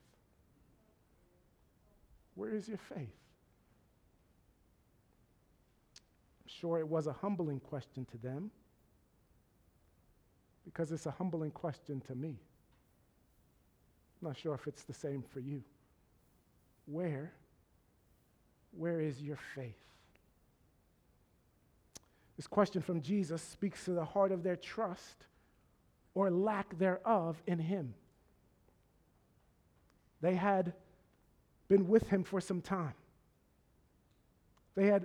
Where 2.34 2.52
is 2.52 2.66
your 2.66 2.78
faith? 2.78 2.98
I'm 6.42 6.48
sure 6.48 6.80
it 6.80 6.88
was 6.88 7.06
a 7.06 7.12
humbling 7.12 7.60
question 7.60 8.04
to 8.10 8.16
them 8.18 8.50
because 10.64 10.90
it's 10.90 11.06
a 11.06 11.12
humbling 11.12 11.52
question 11.52 12.02
to 12.08 12.16
me. 12.16 12.40
I'm 14.20 14.30
not 14.30 14.36
sure 14.36 14.52
if 14.52 14.66
it's 14.66 14.82
the 14.82 14.92
same 14.92 15.22
for 15.32 15.38
you. 15.38 15.62
Where, 16.86 17.34
where 18.76 19.00
is 19.00 19.22
your 19.22 19.38
faith? 19.54 19.78
This 22.36 22.48
question 22.48 22.82
from 22.82 23.00
Jesus 23.00 23.42
speaks 23.42 23.84
to 23.84 23.92
the 23.92 24.04
heart 24.04 24.32
of 24.32 24.42
their 24.42 24.56
trust 24.56 25.26
or 26.16 26.32
lack 26.32 26.76
thereof 26.80 27.40
in 27.46 27.60
Him. 27.60 27.94
They 30.24 30.36
had 30.36 30.72
been 31.68 31.86
with 31.86 32.08
Him 32.08 32.24
for 32.24 32.40
some 32.40 32.62
time. 32.62 32.94
They 34.74 34.86
had 34.86 35.04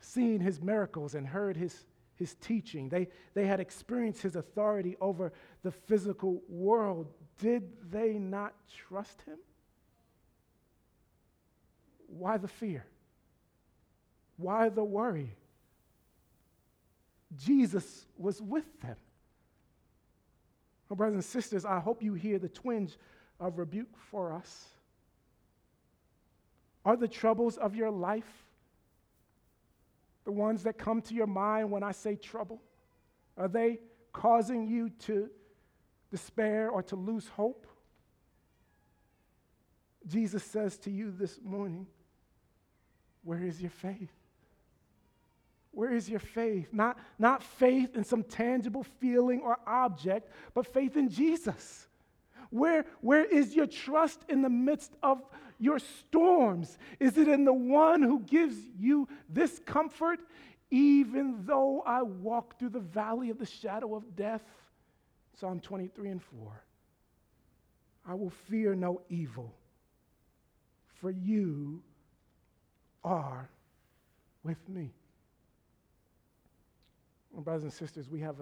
seen 0.00 0.40
his 0.40 0.62
miracles 0.62 1.14
and 1.14 1.26
heard 1.26 1.54
his, 1.54 1.84
his 2.14 2.34
teaching. 2.36 2.88
They, 2.88 3.08
they 3.34 3.46
had 3.46 3.60
experienced 3.60 4.22
his 4.22 4.36
authority 4.36 4.96
over 5.02 5.34
the 5.62 5.70
physical 5.70 6.42
world. 6.48 7.08
Did 7.38 7.90
they 7.90 8.14
not 8.14 8.54
trust 8.88 9.20
him? 9.22 9.36
Why 12.06 12.38
the 12.38 12.48
fear? 12.48 12.86
Why 14.38 14.70
the 14.70 14.84
worry? 14.84 15.36
Jesus 17.36 18.06
was 18.16 18.40
with 18.40 18.80
them. 18.80 18.96
My 20.88 20.96
brothers 20.96 21.16
and 21.16 21.24
sisters, 21.24 21.66
I 21.66 21.80
hope 21.80 22.02
you 22.02 22.14
hear 22.14 22.38
the 22.38 22.48
twinge 22.48 22.96
of 23.44 23.58
rebuke 23.58 23.94
for 24.10 24.32
us. 24.32 24.64
Are 26.84 26.96
the 26.96 27.08
troubles 27.08 27.58
of 27.58 27.76
your 27.76 27.90
life 27.90 28.44
the 30.24 30.32
ones 30.32 30.62
that 30.62 30.78
come 30.78 31.02
to 31.02 31.14
your 31.14 31.26
mind 31.26 31.70
when 31.70 31.82
I 31.82 31.92
say 31.92 32.16
trouble? 32.16 32.62
Are 33.36 33.48
they 33.48 33.80
causing 34.12 34.66
you 34.66 34.88
to 35.00 35.28
despair 36.10 36.70
or 36.70 36.82
to 36.84 36.96
lose 36.96 37.28
hope? 37.28 37.66
Jesus 40.06 40.42
says 40.42 40.78
to 40.78 40.90
you 40.90 41.10
this 41.10 41.38
morning, 41.44 41.86
Where 43.24 43.42
is 43.42 43.60
your 43.60 43.70
faith? 43.70 44.12
Where 45.72 45.92
is 45.92 46.08
your 46.08 46.20
faith? 46.20 46.68
Not, 46.72 46.98
not 47.18 47.42
faith 47.42 47.94
in 47.96 48.04
some 48.04 48.22
tangible 48.22 48.84
feeling 49.00 49.40
or 49.40 49.58
object, 49.66 50.30
but 50.54 50.66
faith 50.66 50.96
in 50.96 51.10
Jesus. 51.10 51.88
Where, 52.50 52.84
where 53.00 53.24
is 53.24 53.54
your 53.54 53.66
trust 53.66 54.20
in 54.28 54.42
the 54.42 54.50
midst 54.50 54.92
of 55.02 55.22
your 55.58 55.78
storms? 55.78 56.78
Is 57.00 57.16
it 57.18 57.28
in 57.28 57.44
the 57.44 57.52
one 57.52 58.02
who 58.02 58.20
gives 58.20 58.56
you 58.78 59.08
this 59.28 59.60
comfort? 59.64 60.20
Even 60.70 61.44
though 61.44 61.82
I 61.86 62.02
walk 62.02 62.58
through 62.58 62.70
the 62.70 62.80
valley 62.80 63.30
of 63.30 63.38
the 63.38 63.46
shadow 63.46 63.94
of 63.94 64.16
death, 64.16 64.42
Psalm 65.38 65.60
23 65.60 66.10
and 66.10 66.22
4, 66.22 66.64
I 68.06 68.14
will 68.14 68.30
fear 68.30 68.74
no 68.74 69.00
evil, 69.08 69.54
for 71.00 71.10
you 71.10 71.82
are 73.02 73.48
with 74.42 74.68
me. 74.68 74.90
Well, 77.32 77.42
brothers 77.42 77.64
and 77.64 77.72
sisters, 77.72 78.08
we 78.08 78.20
have 78.20 78.36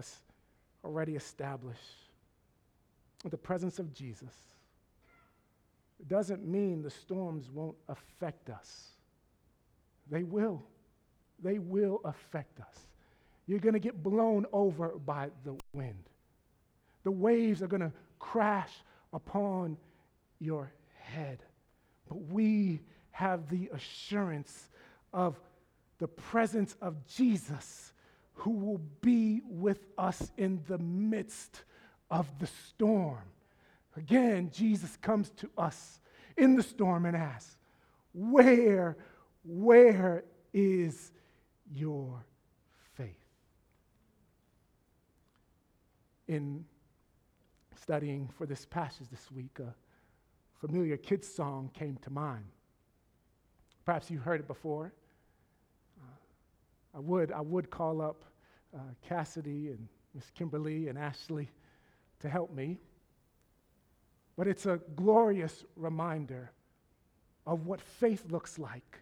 already 0.85 1.17
established 1.17 1.81
the 3.31 3.37
presence 3.39 3.79
of 3.79 3.93
Jesus 3.95 4.35
it 6.03 6.09
doesn't 6.09 6.45
mean 6.45 6.83
the 6.83 6.91
storms 6.91 7.49
won't 7.49 7.77
affect 7.89 8.51
us. 8.51 8.89
They 10.11 10.25
will. 10.25 10.61
They 11.41 11.61
will 11.61 12.01
affect 12.05 12.59
us. 12.59 12.89
You're 13.47 13.61
going 13.61 13.75
to 13.75 13.81
get 13.81 14.03
blown 14.03 14.45
over 14.53 14.89
by 14.89 15.31
the 15.45 15.57
wind. 15.73 16.09
The 17.05 17.13
waves 17.13 17.63
are 17.63 17.69
going 17.69 17.83
to 17.83 17.93
crash 18.19 18.73
upon 19.13 19.77
your 20.41 20.73
head. 20.99 21.45
But 22.09 22.17
we 22.33 22.81
have 23.13 23.49
the 23.49 23.71
assurance 23.73 24.71
of 25.13 25.39
the 25.99 26.09
presence 26.09 26.75
of 26.83 27.07
Jesus 27.07 27.93
who 28.35 28.51
will 28.51 28.81
be 29.03 29.41
with 29.49 29.87
us 29.99 30.33
in 30.37 30.61
the 30.67 30.79
midst 30.79 31.63
of 32.13 32.29
the 32.39 32.47
storm. 32.47 33.25
Again, 33.97 34.51
Jesus 34.53 34.97
comes 34.99 35.31
to 35.31 35.51
us 35.57 35.99
in 36.37 36.55
the 36.55 36.63
storm 36.63 37.07
and 37.07 37.17
asks, 37.17 37.57
Where, 38.13 38.97
where 39.45 40.23
is 40.53 41.11
your 41.75 42.23
faith? 42.97 43.17
In 46.29 46.65
studying 47.81 48.29
for 48.37 48.47
this 48.47 48.67
passage 48.67 49.09
this 49.11 49.33
week, 49.33 49.59
a 49.59 49.75
familiar 50.61 50.99
kids' 50.99 51.33
song 51.33 51.71
came 51.75 51.97
to 52.03 52.11
mind. 52.11 52.45
Perhaps 53.87 54.11
you've 54.11 54.23
heard 54.23 54.41
it 54.41 54.47
before. 54.47 54.93
Uh, 56.01 56.97
I, 56.97 57.01
would, 57.01 57.33
I 57.33 57.41
would 57.41 57.71
call 57.71 58.03
up 58.03 58.23
uh, 58.75 58.81
Cassidy 59.07 59.69
and 59.69 59.89
Miss 60.15 60.31
Kimberly 60.35 60.89
and 60.89 60.99
Ashley 60.99 61.49
to 62.23 62.29
help 62.29 62.53
me. 62.53 62.79
But 64.37 64.49
it's 64.49 64.67
a 64.67 64.81
glorious 64.97 65.65
reminder 65.77 66.51
of 67.47 67.67
what 67.67 67.81
faith 67.81 68.25
looks 68.31 68.59
like 68.59 69.01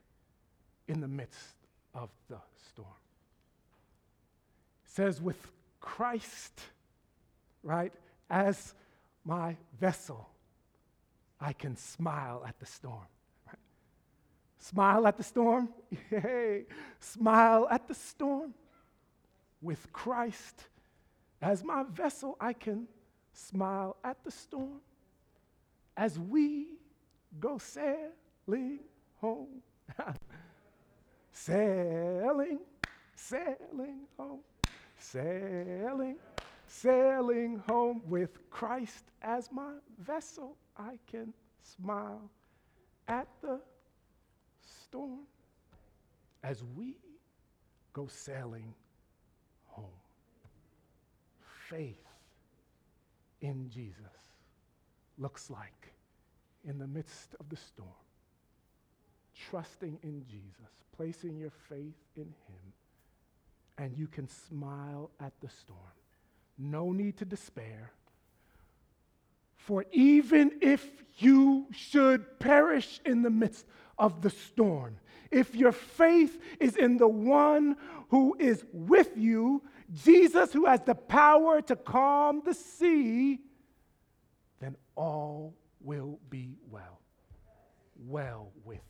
in 0.88 1.00
the 1.00 1.08
midst 1.08 1.54
of 1.94 2.10
the 2.28 2.38
storm. 2.68 2.88
It 4.84 4.90
says, 4.90 5.22
with 5.22 5.38
Christ, 5.80 6.60
right, 7.62 7.92
as 8.28 8.74
my 9.24 9.56
vessel, 9.78 10.28
I 11.40 11.52
can 11.52 11.76
smile 11.76 12.42
at 12.46 12.58
the 12.58 12.66
storm. 12.66 13.06
Right? 13.46 13.58
Smile 14.58 15.06
at 15.06 15.16
the 15.16 15.22
storm? 15.22 15.68
Yay! 16.10 16.64
Smile 16.98 17.68
at 17.70 17.86
the 17.86 17.94
storm. 17.94 18.54
With 19.62 19.92
Christ 19.92 20.64
as 21.42 21.64
my 21.64 21.84
vessel, 21.84 22.36
I 22.40 22.52
can 22.52 22.86
smile 23.40 23.96
at 24.04 24.22
the 24.24 24.30
storm 24.30 24.80
as 25.96 26.18
we 26.18 26.66
go 27.38 27.58
sailing 27.58 28.80
home. 29.16 29.62
Sailing, 31.32 32.58
sailing 33.14 34.00
home, 34.18 34.40
sailing, 34.98 36.16
sailing 36.66 37.62
home 37.66 38.02
with 38.06 38.50
Christ 38.50 39.04
as 39.22 39.48
my 39.50 39.72
vessel. 39.98 40.56
I 40.76 40.98
can 41.06 41.32
smile 41.62 42.28
at 43.08 43.28
the 43.40 43.60
storm 44.60 45.20
as 46.42 46.62
we 46.76 46.96
go 47.92 48.06
sailing 48.06 48.74
home. 49.68 49.86
Faith 51.68 52.09
in 53.40 53.68
Jesus 53.70 54.06
looks 55.18 55.50
like 55.50 55.92
in 56.64 56.78
the 56.78 56.86
midst 56.86 57.34
of 57.40 57.48
the 57.48 57.56
storm 57.56 57.88
trusting 59.48 59.98
in 60.02 60.24
Jesus, 60.28 60.70
placing 60.96 61.38
your 61.38 61.52
faith 61.68 61.94
in 62.16 62.24
Him, 62.24 62.72
and 63.78 63.96
you 63.96 64.06
can 64.06 64.28
smile 64.28 65.10
at 65.20 65.32
the 65.40 65.48
storm. 65.48 65.78
No 66.58 66.92
need 66.92 67.16
to 67.18 67.24
despair. 67.24 67.92
For 69.56 69.84
even 69.92 70.52
if 70.60 70.86
you 71.18 71.66
should 71.70 72.38
perish 72.38 73.00
in 73.04 73.22
the 73.22 73.30
midst 73.30 73.66
of 73.98 74.22
the 74.22 74.30
storm, 74.30 74.96
if 75.30 75.54
your 75.54 75.72
faith 75.72 76.38
is 76.58 76.76
in 76.76 76.96
the 76.96 77.08
one 77.08 77.76
who 78.08 78.36
is 78.38 78.64
with 78.72 79.10
you, 79.16 79.62
Jesus, 79.92 80.52
who 80.52 80.66
has 80.66 80.80
the 80.82 80.94
power 80.94 81.60
to 81.62 81.76
calm 81.76 82.42
the 82.44 82.54
sea, 82.54 83.40
then 84.60 84.76
all 84.94 85.54
will 85.80 86.18
be 86.28 86.56
well. 86.70 87.00
Well 87.96 88.52
with. 88.64 88.80